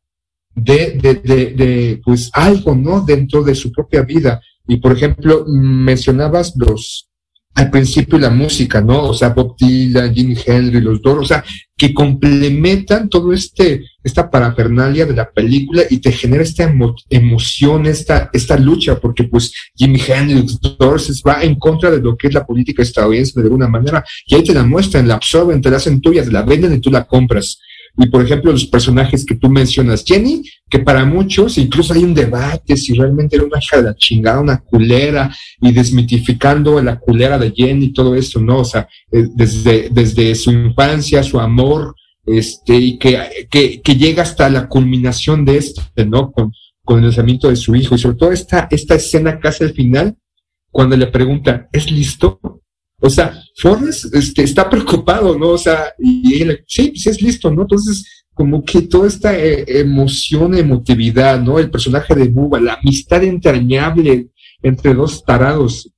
de, 0.55 0.99
de, 1.01 1.15
de, 1.15 1.47
de, 1.53 2.01
pues 2.05 2.31
algo, 2.33 2.75
¿no? 2.75 3.03
Dentro 3.03 3.43
de 3.45 3.55
su 3.55 3.71
propia 3.71 4.03
vida. 4.03 4.41
Y 4.67 4.79
por 4.79 4.93
ejemplo, 4.93 5.45
mencionabas 5.47 6.55
los, 6.57 7.09
al 7.57 7.71
principio 7.71 8.19
la 8.19 8.29
música, 8.29 8.83
¿no? 8.83 9.05
O 9.05 9.15
sea, 9.15 9.31
Bob 9.31 9.57
Dylan, 9.59 10.15
Jimi 10.15 10.37
Hendrix, 10.45 10.85
los 10.85 11.01
dos, 11.01 11.19
o 11.19 11.25
sea, 11.25 11.43
que 11.75 11.95
complementan 11.95 13.09
todo 13.09 13.33
este, 13.33 13.83
esta 14.05 14.31
parafernalia 14.31 15.07
de 15.07 15.15
la 15.15 15.31
película 15.31 15.83
y 15.89 15.99
te 15.99 16.13
genera 16.13 16.43
esta 16.43 16.65
emo 16.65 16.95
emoción, 17.09 17.87
esta, 17.87 18.29
esta 18.35 18.59
lucha, 18.59 19.01
porque 19.01 19.25
pues 19.25 19.53
Jimi 19.75 19.99
Hendrix, 20.07 20.61
Doors 20.61 21.23
va 21.27 21.43
en 21.43 21.55
contra 21.55 21.91
de 21.91 22.01
lo 22.01 22.15
que 22.15 22.29
es 22.29 22.35
la 22.35 22.45
política 22.45 22.83
estadounidense 22.83 23.41
de 23.41 23.47
alguna 23.47 23.69
manera, 23.69 24.05
y 24.27 24.35
ahí 24.35 24.45
te 24.45 24.53
la 24.53 24.63
muestran, 24.63 25.09
la 25.09 25.15
absorben, 25.15 25.63
te 25.63 25.71
la 25.71 25.79
hacen 25.79 26.03
tuya, 26.03 26.23
te 26.23 26.33
la 26.33 26.43
venden 26.43 26.75
y 26.75 26.81
tú 26.81 26.91
la 26.91 27.05
compras. 27.05 27.59
Y 27.99 28.07
por 28.09 28.23
ejemplo, 28.23 28.53
los 28.53 28.67
personajes 28.67 29.25
que 29.25 29.37
tú 29.37 29.49
mencionas, 29.49 30.05
Jenny, 30.05 30.43
que 30.69 30.81
para 30.81 31.05
muchos, 31.05 31.57
incluso 31.57 31.95
hay 31.95 32.05
un 32.05 32.13
debate 32.13 32.77
si 32.77 32.93
realmente 32.93 33.37
era 33.37 33.47
una 33.47 33.59
hija 33.59 33.79
de 33.79 33.83
la 33.85 33.97
chingada, 33.97 34.41
una 34.41 34.59
culera, 34.59 35.35
y 35.61 35.73
desmitificando 35.73 36.81
la 36.83 36.99
culera 36.99 37.39
de 37.39 37.53
Jenny 37.53 37.87
y 37.87 37.93
todo 37.93 38.15
eso, 38.15 38.41
¿no? 38.41 38.59
O 38.59 38.65
sea, 38.65 38.87
eh, 39.11 39.27
desde, 39.35 39.89
desde 39.91 40.35
su 40.35 40.51
infancia, 40.51 41.23
su 41.23 41.41
amor, 41.41 41.95
este, 42.27 42.77
y 42.77 42.99
que, 42.99 43.47
que, 43.51 43.81
que 43.81 43.97
llega 43.97 44.23
hasta 44.23 44.51
la 44.51 44.69
culminación 44.69 45.45
de 45.45 45.57
este, 45.57 46.05
¿no? 46.05 46.33
Con, 46.33 46.53
con 46.85 46.99
el 46.99 47.07
nacimiento 47.07 47.49
de 47.49 47.57
su 47.57 47.75
hijo, 47.75 47.95
y 47.95 47.99
sobre 47.99 48.17
todo 48.17 48.33
esta, 48.33 48.69
esta 48.71 48.95
escena 48.95 49.41
casi 49.41 49.65
al 49.65 49.73
final, 49.73 50.17
cuando 50.71 50.97
le 50.97 51.07
pregunta, 51.07 51.69
¿es 51.73 51.91
listo? 51.91 52.61
O 53.01 53.11
sea, 53.11 53.43
Forrest 53.57 54.15
este, 54.15 54.43
está 54.43 54.69
preocupado, 54.71 55.39
¿no? 55.39 55.51
O 55.51 55.59
sea, 55.59 55.93
y 55.99 56.43
él, 56.43 56.65
sí, 56.67 56.93
sí 56.97 57.11
es 57.11 57.21
listo, 57.21 57.51
¿no? 57.51 57.63
Entonces, 57.63 58.25
como 58.33 58.65
que 58.65 58.83
toda 58.83 59.09
esta 59.09 59.39
eh, 59.39 59.65
emoción, 59.81 60.55
emotividad, 60.55 61.41
¿no? 61.41 61.59
El 61.59 61.71
personaje 61.71 62.15
de 62.15 62.29
Buba, 62.29 62.61
la 62.61 62.75
amistad 62.75 63.23
entrañable 63.25 64.29
entre 64.63 64.95
dos 64.95 65.25
tarados, 65.25 65.91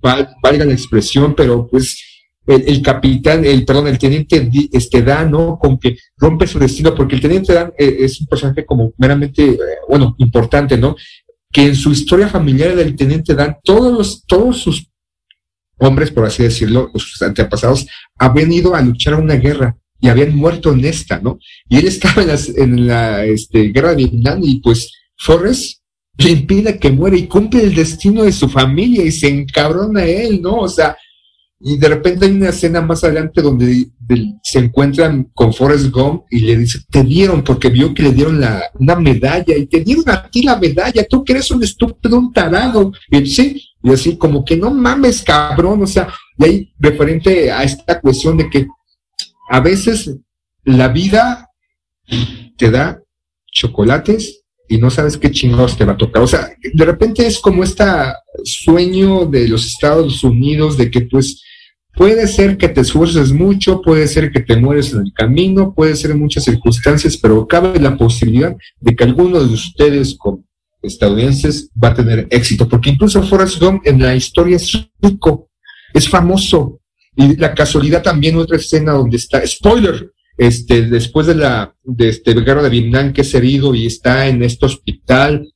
valga 0.00 0.64
la 0.64 0.72
expresión, 0.72 1.34
pero 1.34 1.68
pues 1.68 2.02
el, 2.46 2.64
el, 2.66 2.82
capitán, 2.82 3.44
el 3.44 3.64
perdón, 3.64 3.88
el 3.88 3.98
teniente 3.98 4.50
este 4.72 5.02
Dan, 5.02 5.30
¿no? 5.30 5.58
Con 5.58 5.78
que 5.78 5.96
rompe 6.16 6.46
su 6.46 6.58
destino, 6.58 6.94
porque 6.94 7.14
el 7.14 7.20
teniente 7.20 7.52
Dan 7.52 7.72
eh, 7.78 7.98
es 8.00 8.20
un 8.20 8.26
personaje 8.26 8.64
como 8.64 8.92
meramente, 8.96 9.50
eh, 9.50 9.58
bueno, 9.88 10.14
importante, 10.18 10.76
¿no? 10.76 10.96
Que 11.52 11.66
en 11.66 11.76
su 11.76 11.92
historia 11.92 12.28
familiar 12.28 12.74
del 12.74 12.96
teniente 12.96 13.34
Dan, 13.34 13.56
todos 13.62 13.92
los, 13.92 14.24
todos 14.26 14.58
sus 14.58 14.91
hombres, 15.78 16.10
por 16.10 16.24
así 16.24 16.42
decirlo, 16.42 16.90
sus 16.94 17.20
antepasados, 17.22 17.86
habían 18.18 18.52
ido 18.52 18.74
a 18.74 18.82
luchar 18.82 19.14
a 19.14 19.18
una 19.18 19.34
guerra 19.34 19.76
y 20.00 20.08
habían 20.08 20.36
muerto 20.36 20.72
en 20.72 20.84
esta, 20.84 21.20
¿no? 21.20 21.38
Y 21.68 21.78
él 21.78 21.86
estaba 21.86 22.22
en, 22.22 22.28
las, 22.28 22.48
en 22.48 22.86
la 22.86 23.24
este, 23.24 23.68
guerra 23.68 23.90
de 23.90 23.96
Vietnam 23.96 24.40
y 24.42 24.60
pues 24.60 24.92
Forrest 25.16 25.80
le 26.18 26.30
impide 26.30 26.78
que 26.78 26.90
muera 26.90 27.16
y 27.16 27.26
cumple 27.26 27.62
el 27.62 27.74
destino 27.74 28.24
de 28.24 28.32
su 28.32 28.48
familia 28.48 29.04
y 29.04 29.12
se 29.12 29.28
encabrona 29.28 30.04
él, 30.04 30.42
¿no? 30.42 30.56
O 30.56 30.68
sea, 30.68 30.96
y 31.64 31.78
de 31.78 31.88
repente 31.88 32.26
hay 32.26 32.32
una 32.32 32.48
escena 32.48 32.80
más 32.80 33.04
adelante 33.04 33.40
donde 33.40 33.86
de, 33.98 34.34
se 34.42 34.58
encuentran 34.58 35.30
con 35.32 35.54
Forrest 35.54 35.90
Gump 35.90 36.24
y 36.28 36.40
le 36.40 36.56
dice, 36.56 36.80
te 36.90 37.04
dieron, 37.04 37.44
porque 37.44 37.68
vio 37.68 37.94
que 37.94 38.02
le 38.02 38.12
dieron 38.12 38.40
la, 38.40 38.62
una 38.74 38.96
medalla 38.96 39.56
y 39.56 39.66
te 39.66 39.80
dieron 39.80 40.08
a 40.10 40.28
ti 40.28 40.42
la 40.42 40.56
medalla, 40.56 41.06
tú 41.08 41.24
que 41.24 41.34
eres 41.34 41.50
un 41.52 41.62
estúpido, 41.62 42.18
un 42.18 42.32
tarado. 42.32 42.92
Y 43.08 43.26
sí, 43.26 43.62
y 43.80 43.92
así 43.92 44.16
como 44.16 44.44
que 44.44 44.56
no 44.56 44.72
mames, 44.72 45.22
cabrón, 45.22 45.82
o 45.82 45.86
sea, 45.86 46.08
y 46.36 46.44
ahí 46.44 46.72
referente 46.80 47.52
a 47.52 47.62
esta 47.62 48.00
cuestión 48.00 48.36
de 48.36 48.50
que 48.50 48.66
a 49.48 49.60
veces 49.60 50.16
la 50.64 50.88
vida 50.88 51.48
te 52.56 52.70
da 52.72 53.00
chocolates 53.52 54.42
y 54.68 54.78
no 54.78 54.90
sabes 54.90 55.16
qué 55.16 55.30
chingados 55.30 55.76
te 55.76 55.84
va 55.84 55.92
a 55.92 55.96
tocar. 55.96 56.22
O 56.22 56.26
sea, 56.26 56.50
de 56.60 56.84
repente 56.84 57.24
es 57.24 57.38
como 57.38 57.62
este 57.62 57.84
sueño 58.42 59.26
de 59.26 59.46
los 59.46 59.64
Estados 59.66 60.24
Unidos 60.24 60.76
de 60.76 60.90
que 60.90 61.02
pues 61.02 61.40
puede 61.94 62.26
ser 62.26 62.56
que 62.56 62.68
te 62.68 62.80
esfuerces 62.80 63.32
mucho, 63.32 63.82
puede 63.82 64.08
ser 64.08 64.30
que 64.30 64.40
te 64.40 64.56
mueres 64.56 64.92
en 64.92 65.00
el 65.00 65.12
camino, 65.12 65.74
puede 65.74 65.94
ser 65.96 66.14
muchas 66.14 66.44
circunstancias, 66.44 67.16
pero 67.16 67.46
cabe 67.46 67.78
la 67.78 67.96
posibilidad 67.96 68.56
de 68.80 68.96
que 68.96 69.04
alguno 69.04 69.40
de 69.40 69.52
ustedes 69.52 70.16
como 70.18 70.44
estadounidenses 70.82 71.70
va 71.82 71.88
a 71.88 71.94
tener 71.94 72.26
éxito, 72.30 72.68
porque 72.68 72.90
incluso 72.90 73.22
Forrest 73.22 73.60
Gump 73.60 73.82
en 73.86 74.00
la 74.00 74.14
historia 74.14 74.56
es 74.56 74.88
rico, 75.00 75.50
es 75.94 76.08
famoso, 76.08 76.80
y 77.14 77.36
la 77.36 77.54
casualidad 77.54 78.02
también 78.02 78.36
otra 78.36 78.56
escena 78.56 78.92
donde 78.92 79.16
está, 79.18 79.46
spoiler, 79.46 80.10
este, 80.36 80.82
después 80.82 81.26
de 81.26 81.34
la, 81.36 81.74
de 81.84 82.08
este, 82.08 82.34
guerra 82.34 82.62
de 82.62 82.70
Vietnam 82.70 83.12
que 83.12 83.20
es 83.20 83.34
herido 83.34 83.74
y 83.74 83.86
está 83.86 84.26
en 84.26 84.42
este 84.42 84.66
hospital, 84.66 85.48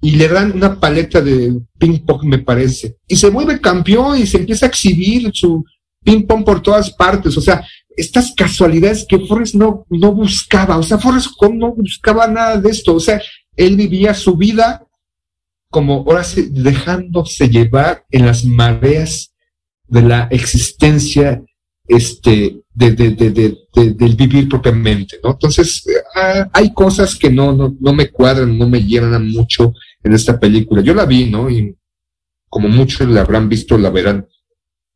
y 0.00 0.12
le 0.12 0.28
dan 0.28 0.52
una 0.52 0.78
paleta 0.78 1.20
de 1.20 1.58
ping 1.76 2.04
pong, 2.06 2.24
me 2.24 2.38
parece, 2.38 2.98
y 3.08 3.16
se 3.16 3.30
vuelve 3.30 3.60
campeón 3.60 4.18
y 4.18 4.26
se 4.26 4.38
empieza 4.38 4.66
a 4.66 4.68
exhibir 4.68 5.30
su 5.32 5.64
ping 6.08 6.26
pong 6.26 6.42
por 6.42 6.62
todas 6.62 6.90
partes, 6.90 7.36
o 7.36 7.40
sea, 7.42 7.62
estas 7.94 8.32
casualidades 8.34 9.04
que 9.06 9.18
Forrest 9.26 9.54
no, 9.54 9.84
no 9.90 10.14
buscaba, 10.14 10.78
o 10.78 10.82
sea, 10.82 10.96
Forrest 10.96 11.32
no 11.52 11.74
buscaba 11.74 12.26
nada 12.26 12.58
de 12.58 12.70
esto, 12.70 12.94
o 12.94 13.00
sea, 13.00 13.20
él 13.54 13.76
vivía 13.76 14.14
su 14.14 14.34
vida 14.34 14.86
como 15.70 15.96
ahora 16.06 16.24
sí, 16.24 16.48
dejándose 16.50 17.50
llevar 17.50 18.06
en 18.10 18.24
las 18.24 18.42
mareas 18.42 19.34
de 19.86 20.00
la 20.00 20.28
existencia 20.30 21.42
este, 21.86 22.62
de, 22.72 22.92
de, 22.92 23.10
de, 23.10 23.58
del 23.74 24.16
vivir 24.16 24.48
propiamente, 24.48 25.18
¿no? 25.22 25.32
Entonces, 25.32 25.84
ah, 26.14 26.48
hay 26.54 26.72
cosas 26.72 27.16
que 27.16 27.30
no, 27.30 27.52
no, 27.52 27.76
no 27.78 27.92
me 27.92 28.08
cuadran, 28.08 28.56
no 28.56 28.66
me 28.66 28.82
llenan 28.82 29.30
mucho 29.30 29.74
en 30.02 30.14
esta 30.14 30.40
película. 30.40 30.80
Yo 30.80 30.94
la 30.94 31.04
vi, 31.04 31.26
¿no? 31.26 31.50
Y 31.50 31.76
como 32.48 32.68
muchos 32.68 33.06
la 33.08 33.20
habrán 33.20 33.48
visto, 33.50 33.76
la 33.76 33.90
verán. 33.90 34.26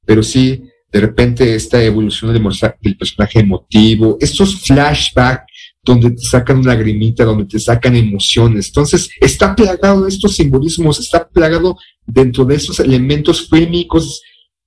Pero 0.07 0.23
sí, 0.23 0.65
de 0.93 1.01
repente 1.01 1.55
esta 1.55 1.83
evolución 1.83 2.33
del, 2.33 2.97
personaje 2.97 3.41
emotivo, 3.41 4.19
estos 4.21 4.61
flashbacks 4.61 5.51
donde 5.83 6.11
te 6.11 6.23
sacan 6.23 6.59
una 6.59 6.75
lagrimita, 6.75 7.25
donde 7.25 7.47
te 7.47 7.59
sacan 7.59 7.97
emociones. 7.97 8.69
Entonces, 8.69 9.11
está 9.21 9.57
plagado 9.57 10.03
de 10.03 10.11
estos 10.11 10.37
simbolismos, 10.37 11.01
está 11.01 11.27
plagado 11.27 11.77
dentro 12.07 12.45
de 12.45 12.57
esos 12.57 12.79
elementos 12.79 13.49
fílmicos 13.49 14.23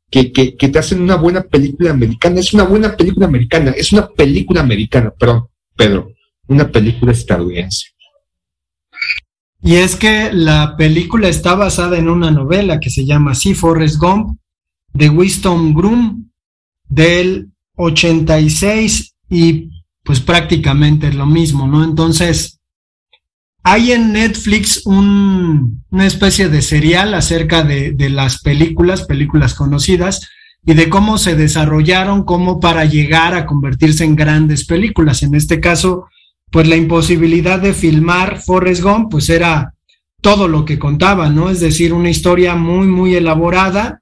que, 0.10 0.32
que, 0.32 0.58
que, 0.58 0.68
te 0.68 0.80
hacen 0.80 1.02
una 1.02 1.16
buena 1.16 1.44
película 1.44 1.92
americana. 1.92 2.40
Es 2.40 2.54
una 2.54 2.64
buena 2.64 2.98
película 2.98 3.28
americana, 3.28 3.72
es 3.72 3.94
una 3.94 4.08
película 4.08 4.62
americana, 4.62 5.12
perdón, 5.12 5.48
Pedro, 5.76 6.12
una 6.48 6.70
película 6.70 7.12
estadounidense. 7.12 7.86
Y 9.62 9.76
es 9.76 9.96
que 9.96 10.32
la 10.34 10.76
película 10.78 11.28
está 11.28 11.56
basada 11.56 11.98
en 11.98 12.10
una 12.10 12.30
novela 12.30 12.80
que 12.80 12.90
se 12.90 13.06
llama 13.06 13.32
así, 13.32 13.54
Forrest 13.54 13.98
Gump, 13.98 14.38
de 14.96 15.10
Winston 15.10 15.74
Groom, 15.74 16.32
del 16.88 17.52
86, 17.76 19.14
y 19.30 19.70
pues 20.04 20.22
prácticamente 20.22 21.10
es 21.10 21.16
lo 21.16 21.26
mismo, 21.26 21.68
¿no? 21.68 21.84
Entonces, 21.84 22.60
hay 23.64 23.92
en 23.92 24.14
Netflix 24.14 24.86
un, 24.86 25.84
una 25.90 26.06
especie 26.06 26.48
de 26.48 26.62
serial 26.62 27.14
acerca 27.14 27.64
de, 27.64 27.92
de, 27.92 28.10
las 28.10 28.42
películas, 28.42 29.04
películas 29.04 29.54
conocidas, 29.54 30.30
y 30.66 30.74
de 30.74 30.90
cómo 30.90 31.18
se 31.18 31.36
desarrollaron, 31.36 32.24
cómo 32.24 32.60
para 32.60 32.86
llegar 32.86 33.34
a 33.34 33.46
convertirse 33.46 34.04
en 34.04 34.16
grandes 34.16 34.66
películas. 34.66 35.24
En 35.24 35.36
este 35.36 35.60
caso, 35.60 36.06
pues 36.52 36.68
la 36.68 36.78
imposibilidad 36.78 37.60
de 37.60 37.74
filmar 37.74 38.40
Forrest 38.40 38.82
Gump, 38.82 39.12
pues 39.12 39.30
era 39.30 39.74
todo 40.22 40.48
lo 40.48 40.64
que 40.64 40.80
contaba, 40.80 41.30
¿no? 41.30 41.50
Es 41.50 41.60
decir, 41.60 41.94
una 41.94 42.10
historia 42.10 42.56
muy, 42.56 42.88
muy 42.88 43.14
elaborada 43.16 44.02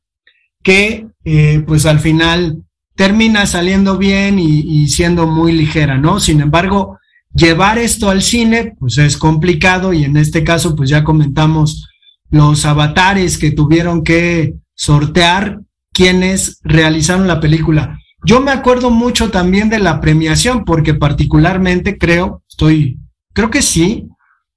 que, 0.63 1.07
eh, 1.25 1.63
pues 1.67 1.85
al 1.85 1.99
final 1.99 2.63
termina 2.95 3.45
saliendo 3.45 3.97
bien 3.97 4.39
y, 4.39 4.59
y, 4.61 4.87
siendo 4.89 5.27
muy 5.27 5.51
ligera, 5.51 5.97
¿no? 5.97 6.19
Sin 6.19 6.41
embargo, 6.41 6.99
llevar 7.33 7.77
esto 7.77 8.09
al 8.09 8.21
cine, 8.21 8.75
pues 8.79 8.97
es 8.97 9.17
complicado 9.17 9.93
y 9.93 10.03
en 10.03 10.17
este 10.17 10.43
caso, 10.43 10.75
pues 10.75 10.89
ya 10.89 11.03
comentamos 11.03 11.89
los 12.29 12.65
avatares 12.65 13.37
que 13.37 13.51
tuvieron 13.51 14.03
que 14.03 14.55
sortear 14.75 15.59
quienes 15.91 16.59
realizaron 16.63 17.27
la 17.27 17.39
película. 17.39 17.99
Yo 18.25 18.41
me 18.41 18.51
acuerdo 18.51 18.89
mucho 18.89 19.29
también 19.31 19.69
de 19.69 19.79
la 19.79 19.99
premiación 19.99 20.65
porque 20.65 20.93
particularmente 20.93 21.97
creo, 21.97 22.41
estoy, 22.49 22.99
creo 23.33 23.49
que 23.49 23.61
sí, 23.61 24.07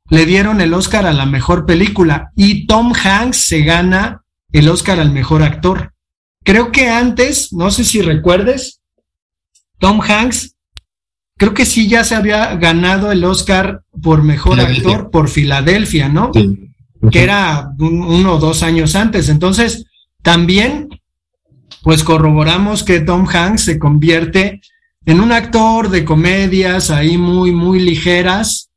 le 0.09 0.25
dieron 0.25 0.61
el 0.61 0.73
Oscar 0.73 1.05
a 1.05 1.13
la 1.13 1.27
mejor 1.27 1.67
película 1.67 2.31
y 2.37 2.67
Tom 2.67 2.93
Hanks 2.95 3.37
se 3.37 3.63
gana 3.63 4.23
el 4.53 4.69
Oscar 4.69 5.01
al 5.01 5.11
mejor 5.11 5.43
actor 5.43 5.93
creo 6.47 6.71
que 6.71 6.89
antes, 6.89 7.53
no 7.53 7.71
sé 7.73 7.85
si 7.85 8.01
recuerdes, 8.01 8.81
Tom 9.81 10.01
Hanks, 10.01 10.55
creo 11.37 11.53
que 11.53 11.67
sí 11.67 11.89
ya 11.89 12.05
se 12.05 12.15
había 12.15 12.55
ganado 12.55 13.11
el 13.11 13.25
Oscar 13.25 13.83
por 14.01 14.23
mejor 14.23 14.61
actor 14.61 15.11
por 15.11 15.29
Filadelfia, 15.29 16.09
¿no? 16.09 16.31
Que 16.31 17.23
era 17.23 17.73
uno 17.79 18.35
o 18.35 18.39
dos 18.39 18.63
años 18.63 18.95
antes. 18.95 19.29
Entonces, 19.29 19.87
también, 20.23 20.89
pues 21.83 22.05
corroboramos 22.05 22.85
que 22.85 23.01
Tom 23.01 23.27
Hanks 23.29 23.63
se 23.63 23.79
convierte 23.81 24.61
en 25.05 25.21
un 25.21 25.33
actor 25.33 25.91
de 25.91 26.05
comedias 26.05 26.91
ahí 26.91 27.19
muy, 27.19 27.51
muy 27.51 27.81
ligeras, 27.81 28.71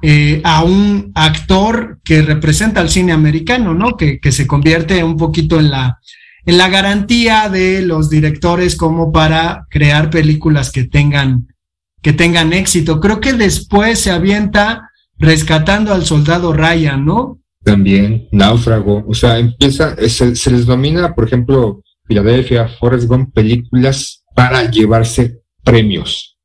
eh, 0.00 0.40
a 0.42 0.64
un 0.64 1.12
actor 1.14 2.00
que 2.02 2.22
representa 2.22 2.80
al 2.80 2.90
cine 2.90 3.12
americano, 3.12 3.74
¿no? 3.74 3.96
Que, 3.96 4.20
que, 4.20 4.32
se 4.32 4.46
convierte 4.46 5.02
un 5.02 5.16
poquito 5.16 5.58
en 5.58 5.70
la, 5.70 5.98
en 6.46 6.58
la 6.58 6.68
garantía 6.68 7.48
de 7.48 7.82
los 7.82 8.10
directores 8.10 8.76
como 8.76 9.12
para 9.12 9.66
crear 9.70 10.10
películas 10.10 10.70
que 10.70 10.84
tengan, 10.84 11.48
que 12.02 12.12
tengan 12.12 12.52
éxito. 12.52 13.00
Creo 13.00 13.20
que 13.20 13.32
después 13.32 13.98
se 13.98 14.10
avienta 14.10 14.90
rescatando 15.18 15.92
al 15.92 16.04
soldado 16.04 16.52
Ryan, 16.52 17.04
¿no? 17.04 17.40
También, 17.62 18.28
náufrago, 18.30 19.04
o 19.06 19.14
sea, 19.14 19.38
empieza, 19.38 19.96
se, 20.08 20.36
se 20.36 20.50
les 20.50 20.66
domina, 20.66 21.14
por 21.14 21.26
ejemplo, 21.26 21.82
Filadelfia, 22.04 22.68
Forrest 22.68 23.08
Gump, 23.08 23.32
películas 23.32 24.22
para 24.34 24.70
llevarse 24.70 25.40
premios, 25.62 26.36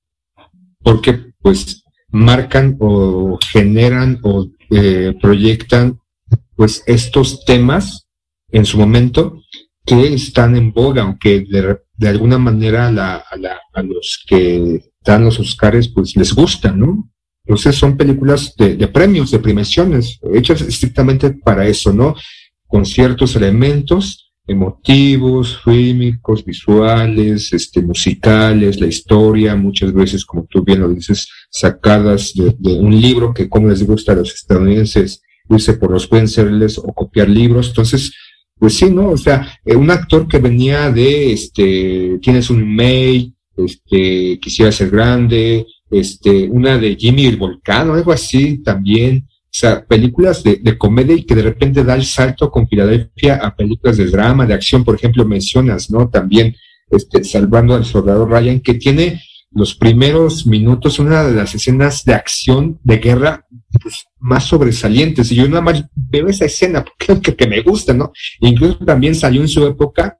porque 0.81 1.33
pues 1.41 1.83
marcan 2.09 2.77
o 2.79 3.37
generan 3.51 4.19
o 4.23 4.47
eh, 4.71 5.13
proyectan 5.21 5.99
pues 6.55 6.83
estos 6.87 7.43
temas 7.45 8.07
en 8.51 8.65
su 8.65 8.77
momento 8.77 9.38
que 9.89 10.13
están 10.13 10.55
en 10.55 10.71
boga, 10.71 11.01
aunque 11.01 11.43
de, 11.97 12.07
alguna 12.07 12.37
manera 12.37 12.91
la, 12.91 13.15
a, 13.17 13.37
la, 13.37 13.59
los 13.81 14.23
que 14.27 14.83
dan 15.03 15.25
los 15.25 15.39
Oscars 15.39 15.87
pues 15.87 16.15
les 16.15 16.31
gustan, 16.33 16.79
¿no? 16.79 17.09
Entonces 17.43 17.75
son 17.75 17.97
películas 17.97 18.53
de, 18.55 18.87
premios, 18.87 19.31
de 19.31 19.39
premiaciones, 19.39 20.19
hechas 20.31 20.61
estrictamente 20.61 21.31
para 21.31 21.67
eso, 21.67 21.91
¿no? 21.91 22.13
Con 22.67 22.85
ciertos 22.85 23.35
elementos 23.35 24.31
emotivos, 24.45 25.59
fílmicos, 25.63 26.45
visuales, 26.45 27.51
este, 27.51 27.81
musicales, 27.81 28.79
la 28.79 28.87
historia, 28.87 29.55
muchas 29.55 29.91
veces, 29.91 30.23
como 30.25 30.45
tú 30.45 30.63
bien 30.63 30.81
lo 30.81 30.89
dices, 30.89 31.27
sacadas 31.49 32.33
de, 32.35 32.73
un 32.73 32.99
libro 32.99 33.33
que 33.33 33.49
como 33.49 33.69
les 33.69 33.83
gusta 33.85 34.11
a 34.11 34.15
los 34.15 34.33
estadounidenses 34.33 35.23
irse 35.49 35.73
por 35.73 35.91
los 35.91 36.03
Spencerles 36.03 36.77
o 36.77 36.93
copiar 36.93 37.29
libros. 37.29 37.69
Entonces, 37.69 38.11
pues 38.59 38.75
sí, 38.75 38.89
¿no? 38.89 39.09
O 39.09 39.17
sea, 39.17 39.59
eh, 39.65 39.75
un 39.75 39.89
actor 39.89 40.27
que 40.27 40.39
venía 40.39 40.91
de, 40.91 41.31
este, 41.31 42.19
tienes 42.21 42.49
un 42.49 42.75
May, 42.75 43.33
este, 43.55 44.37
quisiera 44.39 44.71
ser 44.71 44.89
grande, 44.89 45.65
este, 45.89 46.47
una 46.49 46.77
de 46.77 46.95
Jimmy 46.95 47.25
el 47.25 47.37
Volcán 47.37 47.89
o 47.89 47.93
algo 47.93 48.11
así 48.11 48.59
también, 48.59 49.27
o 49.27 49.51
sea, 49.51 49.83
películas 49.83 50.43
de, 50.43 50.57
de, 50.57 50.77
comedia 50.77 51.15
y 51.15 51.23
que 51.23 51.33
de 51.35 51.41
repente 51.41 51.83
da 51.83 51.95
el 51.95 52.05
salto 52.05 52.51
con 52.51 52.67
Filadelfia 52.67 53.37
a 53.37 53.55
películas 53.55 53.97
de 53.97 54.05
drama, 54.05 54.45
de 54.45 54.53
acción, 54.53 54.83
por 54.83 54.95
ejemplo, 54.95 55.25
mencionas, 55.25 55.89
¿no? 55.89 56.09
También, 56.09 56.55
este, 56.91 57.23
Salvando 57.23 57.73
al 57.73 57.85
Soldado 57.85 58.25
Ryan, 58.25 58.59
que 58.59 58.75
tiene 58.75 59.21
los 59.51 59.73
primeros 59.73 60.45
minutos, 60.45 60.99
una 60.99 61.23
de 61.23 61.33
las 61.33 61.55
escenas 61.55 62.03
de 62.03 62.13
acción, 62.13 62.79
de 62.83 62.97
guerra, 62.97 63.47
pues, 63.81 64.05
más 64.19 64.45
sobresalientes. 64.45 65.31
Y 65.31 65.35
yo 65.35 65.47
nada 65.47 65.61
más 65.61 65.83
veo 65.95 66.27
esa 66.27 66.45
escena 66.45 66.83
porque 66.83 67.21
que, 67.21 67.35
que 67.35 67.47
me 67.47 67.61
gusta, 67.61 67.93
¿no? 67.93 68.11
Incluso 68.41 68.77
también 68.85 69.15
salió 69.15 69.41
en 69.41 69.47
su 69.47 69.65
época 69.65 70.19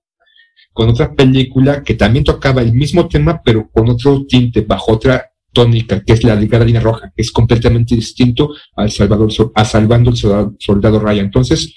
con 0.73 0.89
otra 0.89 1.13
película 1.13 1.83
que 1.83 1.95
también 1.95 2.23
tocaba 2.23 2.62
el 2.62 2.73
mismo 2.73 3.07
tema, 3.07 3.41
pero 3.43 3.69
con 3.69 3.89
otro 3.89 4.25
tinte, 4.25 4.62
bajo 4.62 4.93
otra 4.93 5.29
tónica, 5.51 6.01
que 6.03 6.13
es 6.13 6.23
la 6.23 6.35
delgada 6.35 6.65
línea 6.65 6.81
roja, 6.81 7.12
que 7.15 7.21
es 7.21 7.31
completamente 7.31 7.95
distinto 7.95 8.53
al 8.75 8.91
Salvador, 8.91 9.29
a 9.55 9.65
Salvando 9.65 10.12
el 10.12 10.17
soldado, 10.59 10.99
Ryan. 10.99 11.25
Entonces, 11.25 11.73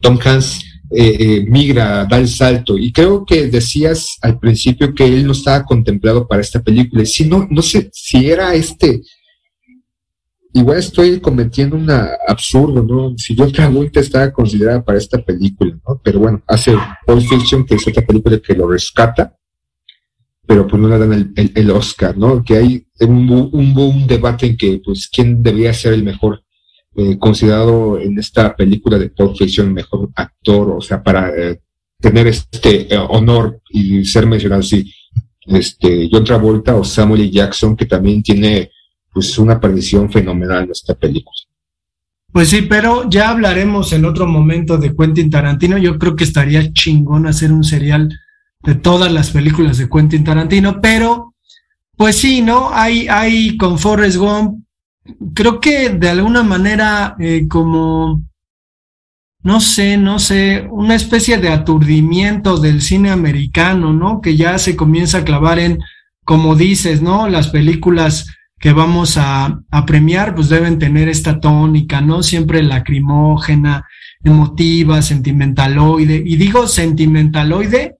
Tom 0.00 0.18
Hanks 0.24 0.64
eh, 0.90 1.16
eh, 1.18 1.44
migra, 1.46 2.04
da 2.04 2.18
el 2.18 2.28
salto, 2.28 2.78
y 2.78 2.92
creo 2.92 3.24
que 3.24 3.48
decías 3.48 4.18
al 4.22 4.38
principio 4.38 4.94
que 4.94 5.04
él 5.04 5.26
no 5.26 5.32
estaba 5.32 5.64
contemplado 5.64 6.26
para 6.26 6.42
esta 6.42 6.62
película, 6.62 7.04
si 7.04 7.24
no, 7.24 7.46
no 7.50 7.62
sé 7.62 7.90
si 7.92 8.30
era 8.30 8.54
este, 8.54 9.02
igual 10.54 10.78
estoy 10.78 11.20
cometiendo 11.20 11.76
un 11.76 11.90
absurdo, 11.90 12.82
¿no? 12.82 13.16
Si 13.16 13.34
yo 13.34 13.50
Travolta 13.50 14.00
estaba 14.00 14.32
considerada 14.32 14.84
para 14.84 14.98
esta 14.98 15.18
película, 15.18 15.76
¿no? 15.86 16.00
Pero 16.02 16.20
bueno, 16.20 16.42
hace 16.46 16.74
Pulp 17.06 17.22
Fiction, 17.22 17.64
que 17.64 17.76
es 17.76 17.86
otra 17.86 18.04
película 18.04 18.38
que 18.38 18.54
lo 18.54 18.68
rescata, 18.68 19.34
pero 20.46 20.66
pues 20.66 20.82
no 20.82 20.88
le 20.88 20.98
dan 20.98 21.32
el, 21.36 21.52
el, 21.54 21.70
Oscar, 21.70 22.16
¿no? 22.16 22.44
Que 22.44 22.56
hay 22.56 22.86
un, 23.00 23.30
un, 23.30 23.78
un, 23.78 24.06
debate 24.06 24.46
en 24.46 24.56
que, 24.56 24.82
pues, 24.84 25.08
quién 25.08 25.42
debería 25.42 25.72
ser 25.72 25.94
el 25.94 26.02
mejor 26.02 26.42
eh, 26.94 27.16
considerado 27.18 27.98
en 27.98 28.18
esta 28.18 28.54
película 28.54 28.98
de 28.98 29.08
Pulp 29.08 29.36
Fiction, 29.36 29.72
mejor 29.72 30.10
actor, 30.14 30.72
o 30.72 30.80
sea, 30.80 31.02
para 31.02 31.30
eh, 31.30 31.60
tener 31.98 32.26
este 32.26 32.92
eh, 32.92 32.98
honor 32.98 33.62
y 33.70 34.04
ser 34.04 34.26
mencionado 34.26 34.60
así, 34.60 34.92
este, 35.46 36.08
John 36.12 36.24
Travolta 36.24 36.76
o 36.76 36.84
Samuel. 36.84 37.30
Jackson, 37.30 37.76
que 37.76 37.86
también 37.86 38.22
tiene, 38.22 38.70
pues, 39.12 39.38
una 39.38 39.54
aparición 39.54 40.10
fenomenal 40.10 40.64
en 40.64 40.70
esta 40.70 40.94
película. 40.94 41.36
Pues 42.32 42.48
sí, 42.48 42.62
pero 42.62 43.08
ya 43.10 43.28
hablaremos 43.28 43.92
en 43.92 44.06
otro 44.06 44.26
momento 44.26 44.78
de 44.78 44.96
Quentin 44.96 45.30
Tarantino. 45.30 45.76
Yo 45.76 45.98
creo 45.98 46.16
que 46.16 46.24
estaría 46.24 46.72
chingón 46.72 47.26
hacer 47.26 47.52
un 47.52 47.62
serial 47.62 48.08
de 48.62 48.74
todas 48.74 49.12
las 49.12 49.30
películas 49.30 49.76
de 49.76 49.88
Quentin 49.88 50.24
Tarantino, 50.24 50.80
pero 50.80 51.34
pues 51.96 52.16
sí, 52.16 52.40
¿no? 52.40 52.70
Hay, 52.72 53.06
hay 53.08 53.56
con 53.58 53.78
Forrest 53.78 54.16
Gump, 54.16 54.64
creo 55.34 55.60
que 55.60 55.90
de 55.90 56.08
alguna 56.08 56.42
manera 56.42 57.16
eh, 57.18 57.46
como, 57.48 58.22
no 59.42 59.60
sé, 59.60 59.98
no 59.98 60.18
sé, 60.18 60.66
una 60.70 60.94
especie 60.94 61.38
de 61.38 61.50
aturdimiento 61.50 62.56
del 62.56 62.80
cine 62.80 63.10
americano, 63.10 63.92
¿no? 63.92 64.20
Que 64.20 64.36
ya 64.36 64.58
se 64.58 64.74
comienza 64.74 65.18
a 65.18 65.24
clavar 65.24 65.58
en, 65.58 65.80
como 66.24 66.56
dices, 66.56 67.02
¿no? 67.02 67.28
Las 67.28 67.48
películas 67.48 68.26
que 68.62 68.72
vamos 68.72 69.16
a, 69.18 69.60
premiar, 69.88 70.36
pues 70.36 70.48
deben 70.48 70.78
tener 70.78 71.08
esta 71.08 71.40
tónica, 71.40 72.00
¿no? 72.00 72.22
Siempre 72.22 72.62
lacrimógena, 72.62 73.88
emotiva, 74.22 75.02
sentimentaloide. 75.02 76.22
Y 76.24 76.36
digo 76.36 76.68
sentimentaloide 76.68 77.96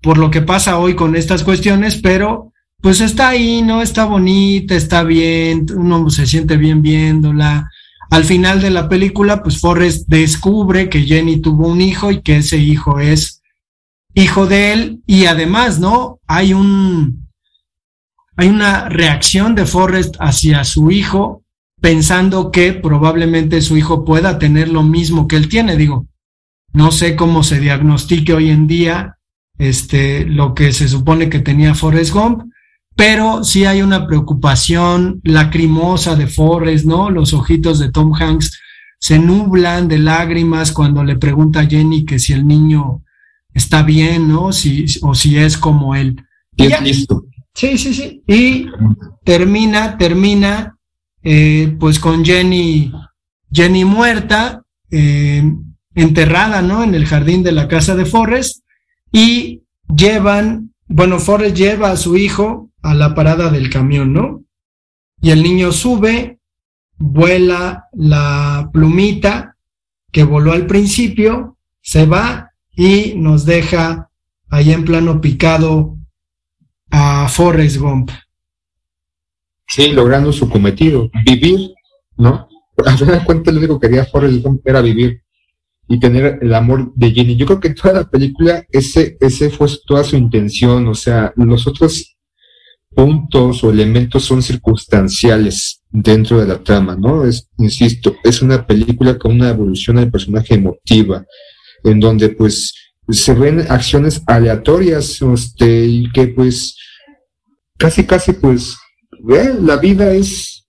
por 0.00 0.16
lo 0.16 0.30
que 0.30 0.42
pasa 0.42 0.78
hoy 0.78 0.94
con 0.94 1.16
estas 1.16 1.42
cuestiones, 1.42 1.96
pero 1.96 2.52
pues 2.80 3.00
está 3.00 3.30
ahí, 3.30 3.62
¿no? 3.62 3.82
Está 3.82 4.04
bonita, 4.04 4.76
está 4.76 5.02
bien, 5.02 5.66
uno 5.74 6.08
se 6.08 6.24
siente 6.24 6.56
bien 6.56 6.80
viéndola. 6.80 7.68
Al 8.10 8.22
final 8.22 8.62
de 8.62 8.70
la 8.70 8.88
película, 8.88 9.42
pues 9.42 9.58
Forrest 9.58 10.06
descubre 10.06 10.88
que 10.88 11.02
Jenny 11.02 11.38
tuvo 11.40 11.66
un 11.66 11.80
hijo 11.80 12.12
y 12.12 12.22
que 12.22 12.36
ese 12.36 12.58
hijo 12.58 13.00
es 13.00 13.42
hijo 14.14 14.46
de 14.46 14.72
él 14.72 15.02
y 15.04 15.26
además, 15.26 15.80
¿no? 15.80 16.20
Hay 16.28 16.54
un 16.54 17.23
hay 18.36 18.48
una 18.48 18.88
reacción 18.88 19.54
de 19.54 19.66
Forrest 19.66 20.16
hacia 20.18 20.64
su 20.64 20.90
hijo 20.90 21.42
pensando 21.80 22.50
que 22.50 22.72
probablemente 22.72 23.60
su 23.60 23.76
hijo 23.76 24.04
pueda 24.04 24.38
tener 24.38 24.68
lo 24.68 24.82
mismo 24.82 25.28
que 25.28 25.36
él 25.36 25.48
tiene, 25.48 25.76
digo. 25.76 26.06
No 26.72 26.90
sé 26.90 27.14
cómo 27.14 27.44
se 27.44 27.60
diagnostique 27.60 28.32
hoy 28.32 28.50
en 28.50 28.66
día 28.66 29.18
este, 29.58 30.24
lo 30.24 30.54
que 30.54 30.72
se 30.72 30.88
supone 30.88 31.28
que 31.28 31.38
tenía 31.38 31.74
Forrest 31.74 32.12
Gump, 32.12 32.42
pero 32.96 33.44
sí 33.44 33.64
hay 33.64 33.82
una 33.82 34.06
preocupación 34.06 35.20
lacrimosa 35.24 36.16
de 36.16 36.26
Forrest, 36.26 36.86
¿no? 36.86 37.10
Los 37.10 37.32
ojitos 37.32 37.78
de 37.78 37.90
Tom 37.90 38.12
Hanks 38.14 38.58
se 38.98 39.18
nublan 39.18 39.86
de 39.88 39.98
lágrimas 39.98 40.72
cuando 40.72 41.04
le 41.04 41.16
pregunta 41.16 41.60
a 41.60 41.66
Jenny 41.66 42.04
que 42.04 42.18
si 42.18 42.32
el 42.32 42.46
niño 42.46 43.02
está 43.52 43.82
bien, 43.82 44.28
¿no? 44.28 44.52
Si, 44.52 44.86
o 45.02 45.14
si 45.14 45.36
es 45.36 45.58
como 45.58 45.94
él. 45.94 46.24
listo. 46.56 47.26
Sí, 47.54 47.78
sí, 47.78 47.94
sí. 47.94 48.22
Y 48.26 48.66
termina, 49.24 49.96
termina, 49.96 50.76
eh, 51.22 51.76
pues 51.78 52.00
con 52.00 52.24
Jenny, 52.24 52.92
Jenny 53.52 53.84
muerta, 53.84 54.62
eh, 54.90 55.42
enterrada, 55.94 56.62
¿no? 56.62 56.82
En 56.82 56.94
el 56.94 57.06
jardín 57.06 57.42
de 57.42 57.52
la 57.52 57.68
casa 57.68 57.94
de 57.94 58.04
Forrest 58.04 58.64
y 59.12 59.62
llevan, 59.96 60.74
bueno, 60.86 61.20
Forrest 61.20 61.56
lleva 61.56 61.90
a 61.90 61.96
su 61.96 62.16
hijo 62.16 62.70
a 62.82 62.94
la 62.94 63.14
parada 63.14 63.50
del 63.50 63.70
camión, 63.70 64.12
¿no? 64.12 64.42
Y 65.20 65.30
el 65.30 65.42
niño 65.42 65.70
sube, 65.72 66.38
vuela 66.98 67.84
la 67.92 68.68
plumita 68.72 69.56
que 70.10 70.24
voló 70.24 70.52
al 70.52 70.66
principio, 70.66 71.56
se 71.80 72.06
va 72.06 72.50
y 72.76 73.14
nos 73.16 73.44
deja 73.44 74.10
ahí 74.50 74.72
en 74.72 74.84
plano 74.84 75.20
picado 75.20 75.93
a 76.90 77.28
Forrest 77.28 77.76
Gump. 77.78 78.10
Sí, 79.66 79.92
logrando 79.92 80.32
su 80.32 80.48
cometido, 80.48 81.10
vivir, 81.24 81.72
¿no? 82.16 82.48
A 82.84 82.96
final 82.96 83.20
de 83.20 83.24
cuentas 83.24 83.54
lo 83.54 83.60
único 83.60 83.80
que 83.80 83.88
quería 83.88 84.04
Forrest 84.04 84.42
Gump 84.42 84.66
era 84.66 84.80
vivir 84.80 85.22
y 85.88 85.98
tener 85.98 86.38
el 86.40 86.54
amor 86.54 86.92
de 86.94 87.10
Jenny. 87.12 87.36
Yo 87.36 87.46
creo 87.46 87.60
que 87.60 87.70
toda 87.70 87.94
la 87.94 88.04
película, 88.04 88.64
ese, 88.70 89.16
ese 89.20 89.50
fue 89.50 89.68
toda 89.86 90.04
su 90.04 90.16
intención, 90.16 90.86
o 90.88 90.94
sea, 90.94 91.32
los 91.36 91.66
otros 91.66 92.16
puntos 92.94 93.64
o 93.64 93.70
elementos 93.70 94.24
son 94.24 94.42
circunstanciales 94.42 95.82
dentro 95.90 96.40
de 96.40 96.46
la 96.46 96.62
trama, 96.62 96.96
¿no? 96.96 97.24
Es, 97.24 97.48
insisto, 97.58 98.16
es 98.22 98.40
una 98.40 98.66
película 98.66 99.18
con 99.18 99.32
una 99.32 99.50
evolución 99.50 99.96
del 99.96 100.10
personaje 100.10 100.54
emotiva, 100.54 101.24
en 101.82 102.00
donde 102.00 102.30
pues 102.30 102.72
se 103.08 103.34
ven 103.34 103.66
acciones 103.68 104.22
aleatorias, 104.26 105.20
este, 105.20 105.86
y 105.86 106.10
que 106.12 106.28
pues 106.28 106.76
casi, 107.78 108.04
casi 108.04 108.32
pues, 108.32 108.76
eh, 109.30 109.54
la 109.60 109.76
vida 109.76 110.12
es 110.12 110.66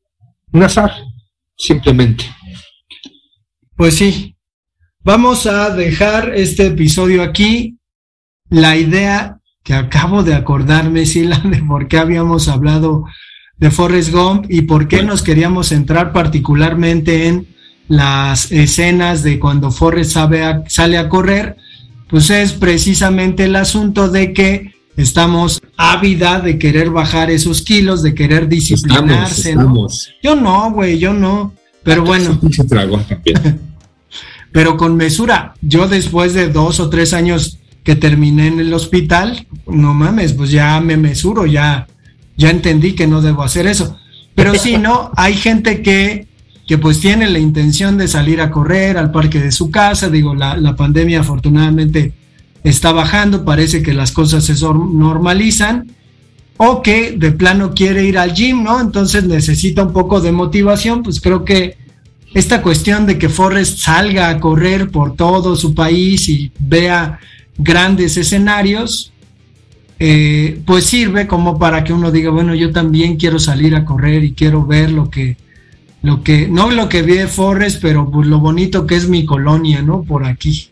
un 0.51 0.63
azar, 0.63 0.91
simplemente. 1.57 2.25
Pues 3.75 3.95
sí, 3.95 4.37
vamos 5.03 5.45
a 5.45 5.69
dejar 5.69 6.33
este 6.35 6.67
episodio 6.67 7.23
aquí. 7.23 7.77
La 8.49 8.77
idea 8.77 9.39
que 9.63 9.73
acabo 9.73 10.23
de 10.23 10.35
acordarme, 10.35 11.05
Sila, 11.05 11.37
de 11.43 11.57
por 11.63 11.87
qué 11.87 11.97
habíamos 11.97 12.47
hablado 12.47 13.05
de 13.57 13.71
Forrest 13.71 14.11
Gump 14.11 14.45
y 14.49 14.61
por 14.63 14.87
qué 14.87 15.03
nos 15.03 15.23
queríamos 15.23 15.69
centrar 15.69 16.13
particularmente 16.13 17.27
en 17.27 17.47
las 17.87 18.51
escenas 18.51 19.23
de 19.23 19.39
cuando 19.39 19.71
Forrest 19.71 20.11
sabe 20.11 20.63
sale 20.67 20.97
a 20.97 21.09
correr, 21.09 21.57
pues 22.15 22.29
es 22.29 22.53
precisamente 22.53 23.43
el 23.43 23.57
asunto 23.57 24.07
de 24.07 24.31
que 24.31 24.73
estamos 24.95 25.61
ávida 25.75 26.39
de 26.39 26.57
querer 26.57 26.89
bajar 26.89 27.29
esos 27.29 27.61
kilos, 27.61 28.03
de 28.03 28.15
querer 28.15 28.47
disciplinarse, 28.47 29.53
¿no? 29.53 29.85
Yo 30.23 30.33
no, 30.33 30.71
güey, 30.71 30.97
yo 30.97 31.11
no. 31.11 31.53
Pero 31.83 32.03
ah, 32.03 32.05
bueno. 32.05 32.39
pero 34.53 34.77
con 34.77 34.95
mesura. 34.95 35.55
Yo 35.61 35.89
después 35.89 36.33
de 36.33 36.47
dos 36.47 36.79
o 36.79 36.89
tres 36.89 37.11
años 37.11 37.57
que 37.83 37.97
terminé 37.97 38.47
en 38.47 38.61
el 38.61 38.73
hospital, 38.73 39.45
no 39.67 39.93
mames, 39.93 40.31
pues 40.31 40.51
ya 40.51 40.79
me 40.79 40.95
mesuro, 40.95 41.45
ya, 41.45 41.85
ya 42.37 42.49
entendí 42.49 42.93
que 42.93 43.07
no 43.07 43.21
debo 43.21 43.43
hacer 43.43 43.67
eso. 43.67 43.97
Pero 44.35 44.55
sí, 44.55 44.77
¿no? 44.77 45.11
Hay 45.17 45.33
gente 45.33 45.81
que, 45.81 46.29
que 46.67 46.77
pues 46.77 46.99
tiene 46.99 47.29
la 47.29 47.39
intención 47.39 47.97
de 47.97 48.07
salir 48.07 48.41
a 48.41 48.49
correr 48.51 48.97
al 48.97 49.11
parque 49.11 49.39
de 49.39 49.51
su 49.51 49.69
casa. 49.69 50.09
Digo, 50.09 50.33
la, 50.33 50.57
la 50.57 50.75
pandemia 50.75 51.21
afortunadamente 51.21 52.13
está 52.63 52.91
bajando, 52.91 53.45
parece 53.45 53.83
que 53.83 53.93
las 53.93 54.11
cosas 54.11 54.43
se 54.45 54.55
normalizan. 54.63 55.87
O 56.57 56.81
que 56.81 57.11
de 57.11 57.33
plano 57.33 57.73
quiere 57.73 58.05
ir 58.05 58.17
al 58.17 58.33
gym, 58.33 58.63
¿no? 58.63 58.79
Entonces 58.79 59.25
necesita 59.25 59.83
un 59.83 59.91
poco 59.91 60.21
de 60.21 60.31
motivación. 60.31 61.03
Pues 61.03 61.19
creo 61.19 61.43
que 61.43 61.77
esta 62.33 62.61
cuestión 62.61 63.05
de 63.05 63.17
que 63.17 63.29
Forrest 63.29 63.79
salga 63.79 64.29
a 64.29 64.39
correr 64.39 64.89
por 64.89 65.15
todo 65.15 65.55
su 65.55 65.75
país 65.75 66.29
y 66.29 66.51
vea 66.57 67.19
grandes 67.57 68.17
escenarios, 68.17 69.11
eh, 69.99 70.61
pues 70.65 70.85
sirve 70.85 71.27
como 71.27 71.57
para 71.59 71.83
que 71.83 71.93
uno 71.93 72.11
diga, 72.11 72.31
bueno, 72.31 72.55
yo 72.55 72.71
también 72.71 73.17
quiero 73.17 73.39
salir 73.39 73.75
a 73.75 73.85
correr 73.85 74.23
y 74.23 74.33
quiero 74.33 74.65
ver 74.65 74.91
lo 74.91 75.09
que, 75.09 75.37
lo 76.05 76.21
que, 76.23 76.47
no 76.47 76.69
lo 76.69 76.87
que 76.87 77.01
ve 77.01 77.27
Forrest, 77.27 77.81
pero 77.81 78.09
pues 78.11 78.27
lo 78.27 78.39
bonito 78.39 78.85
que 78.85 78.95
es 78.95 79.09
mi 79.09 79.25
colonia, 79.25 79.81
¿no? 79.81 80.03
Por 80.03 80.25
aquí. 80.25 80.69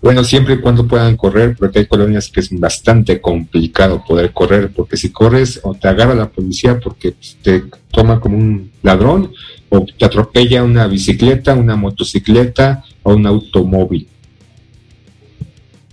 Bueno, 0.00 0.24
siempre 0.24 0.54
y 0.54 0.60
cuando 0.60 0.86
puedan 0.86 1.16
correr, 1.16 1.56
porque 1.58 1.80
hay 1.80 1.86
colonias 1.86 2.30
que 2.30 2.40
es 2.40 2.48
bastante 2.58 3.20
complicado 3.20 4.02
poder 4.06 4.32
correr, 4.32 4.70
porque 4.74 4.96
si 4.96 5.10
corres 5.10 5.60
o 5.62 5.74
te 5.74 5.88
agarra 5.88 6.14
la 6.14 6.30
policía 6.30 6.78
porque 6.78 7.12
pues, 7.12 7.36
te 7.42 7.64
toma 7.90 8.20
como 8.20 8.38
un 8.38 8.70
ladrón, 8.82 9.32
o 9.68 9.84
te 9.84 10.04
atropella 10.04 10.62
una 10.62 10.86
bicicleta, 10.86 11.54
una 11.54 11.76
motocicleta 11.76 12.84
o 13.02 13.14
un 13.14 13.26
automóvil. 13.26 14.08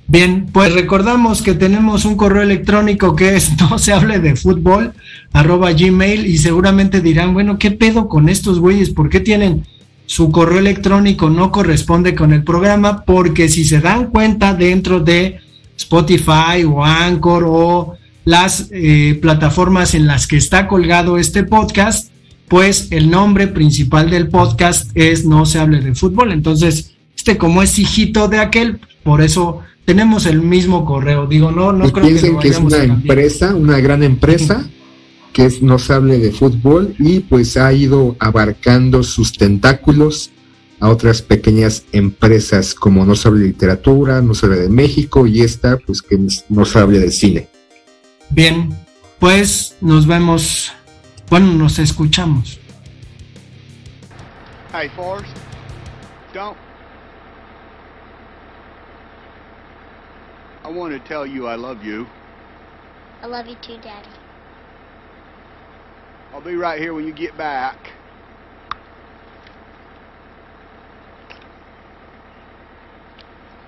Bien, 0.09 0.45
pues 0.53 0.73
recordamos 0.73 1.41
que 1.41 1.53
tenemos 1.53 2.05
un 2.05 2.15
correo 2.15 2.41
electrónico 2.41 3.13
que 3.13 3.35
es 3.35 3.51
no 3.59 3.77
se 3.77 3.91
hable 3.91 4.19
de 4.19 4.37
fútbol, 4.37 4.93
arroba 5.33 5.73
gmail, 5.73 6.25
y 6.25 6.37
seguramente 6.37 7.01
dirán, 7.01 7.33
bueno, 7.33 7.59
¿qué 7.59 7.71
pedo 7.71 8.07
con 8.07 8.29
estos 8.29 8.59
güeyes? 8.59 8.91
¿Por 8.91 9.09
qué 9.09 9.19
tienen 9.19 9.67
su 10.05 10.31
correo 10.31 10.59
electrónico 10.59 11.29
no 11.29 11.51
corresponde 11.51 12.15
con 12.15 12.31
el 12.31 12.45
programa? 12.45 13.03
Porque 13.03 13.49
si 13.49 13.65
se 13.65 13.81
dan 13.81 14.07
cuenta 14.07 14.53
dentro 14.53 15.01
de 15.01 15.41
Spotify 15.75 16.63
o 16.65 16.85
Anchor 16.85 17.43
o 17.45 17.97
las 18.23 18.69
eh, 18.71 19.19
plataformas 19.21 19.93
en 19.93 20.07
las 20.07 20.25
que 20.25 20.37
está 20.37 20.67
colgado 20.67 21.17
este 21.17 21.43
podcast, 21.43 22.11
pues 22.47 22.87
el 22.91 23.09
nombre 23.09 23.47
principal 23.47 24.09
del 24.09 24.29
podcast 24.29 24.89
es 24.95 25.25
No 25.25 25.45
se 25.45 25.59
hable 25.59 25.81
de 25.81 25.95
fútbol. 25.95 26.31
Entonces, 26.31 26.93
este 27.13 27.37
como 27.37 27.61
es 27.61 27.77
hijito 27.77 28.29
de 28.29 28.39
aquel, 28.39 28.79
por 29.03 29.21
eso 29.21 29.63
tenemos 29.87 30.25
el 30.25 30.41
mismo 30.41 30.83
correo. 30.83 31.27
Digo, 31.27 31.49
no, 31.49 31.71
no 31.71 31.89
creo 31.93 32.07
piensen 32.07 32.37
que, 32.39 32.49
es 32.49 32.57
una 32.57 32.83
empresa, 32.83 33.55
una 33.55 33.79
gran 33.79 34.03
empresa, 34.03 34.69
que 35.31 35.45
es, 35.45 35.61
no 35.61 35.79
se 35.79 35.93
hable 35.93 36.19
de 36.19 36.33
fútbol 36.33 36.93
y 36.99 37.21
pues 37.21 37.55
ha 37.55 37.71
ido 37.71 38.17
abarcando 38.19 39.01
sus 39.01 39.31
tentáculos 39.31 40.29
a 40.81 40.89
otras 40.89 41.21
pequeñas 41.21 41.85
empresas 41.93 42.75
como 42.75 43.05
No 43.05 43.15
se 43.15 43.29
hable 43.29 43.39
de 43.39 43.47
literatura, 43.47 44.21
No 44.21 44.33
se 44.33 44.47
hable 44.47 44.59
de 44.59 44.69
México 44.69 45.25
y 45.25 45.39
esta 45.39 45.77
pues 45.77 46.01
que 46.01 46.19
no 46.49 46.65
se 46.65 46.79
hable 46.79 46.99
de 46.99 47.09
cine. 47.09 47.47
Bien, 48.29 48.69
pues 49.19 49.77
nos 49.79 50.05
vemos, 50.05 50.73
bueno, 51.29 51.53
nos 51.53 51.79
escuchamos. 51.79 52.59
Hey, 54.73 54.89
Forrest, 54.97 55.33
don't 56.33 56.66
I 60.67 60.69
want 60.69 60.91
to 60.91 60.99
tell 61.07 61.25
you 61.25 61.47
I 61.47 61.55
love 61.55 61.81
you. 61.81 62.05
I 63.21 63.25
love 63.25 63.47
you 63.47 63.55
too, 63.61 63.77
Daddy. 63.81 64.09
I'll 66.33 66.43
be 66.43 66.55
right 66.55 66.77
here 66.77 66.93
when 66.93 67.07
you 67.07 67.13
get 67.13 67.37
back. 67.37 67.77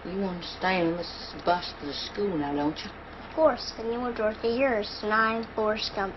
You 0.04 0.20
want 0.20 0.42
to 0.42 0.48
stay 0.50 0.82
on 0.82 0.98
this 0.98 1.34
bus 1.46 1.72
to 1.80 1.86
the 1.86 1.94
school 1.94 2.38
now, 2.38 2.54
don't 2.54 2.78
you? 2.84 2.92
Of 3.26 3.34
course. 3.34 3.72
And 3.80 3.94
you 3.94 4.02
want 4.02 4.18
Dorothy 4.18 4.50
yours, 4.50 5.00
and 5.02 5.14
I'm 5.14 5.46
Forrest 5.56 5.92
Gump. 5.96 6.14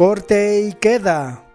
Corte 0.00 0.62
y 0.62 0.72
queda. 0.72 1.49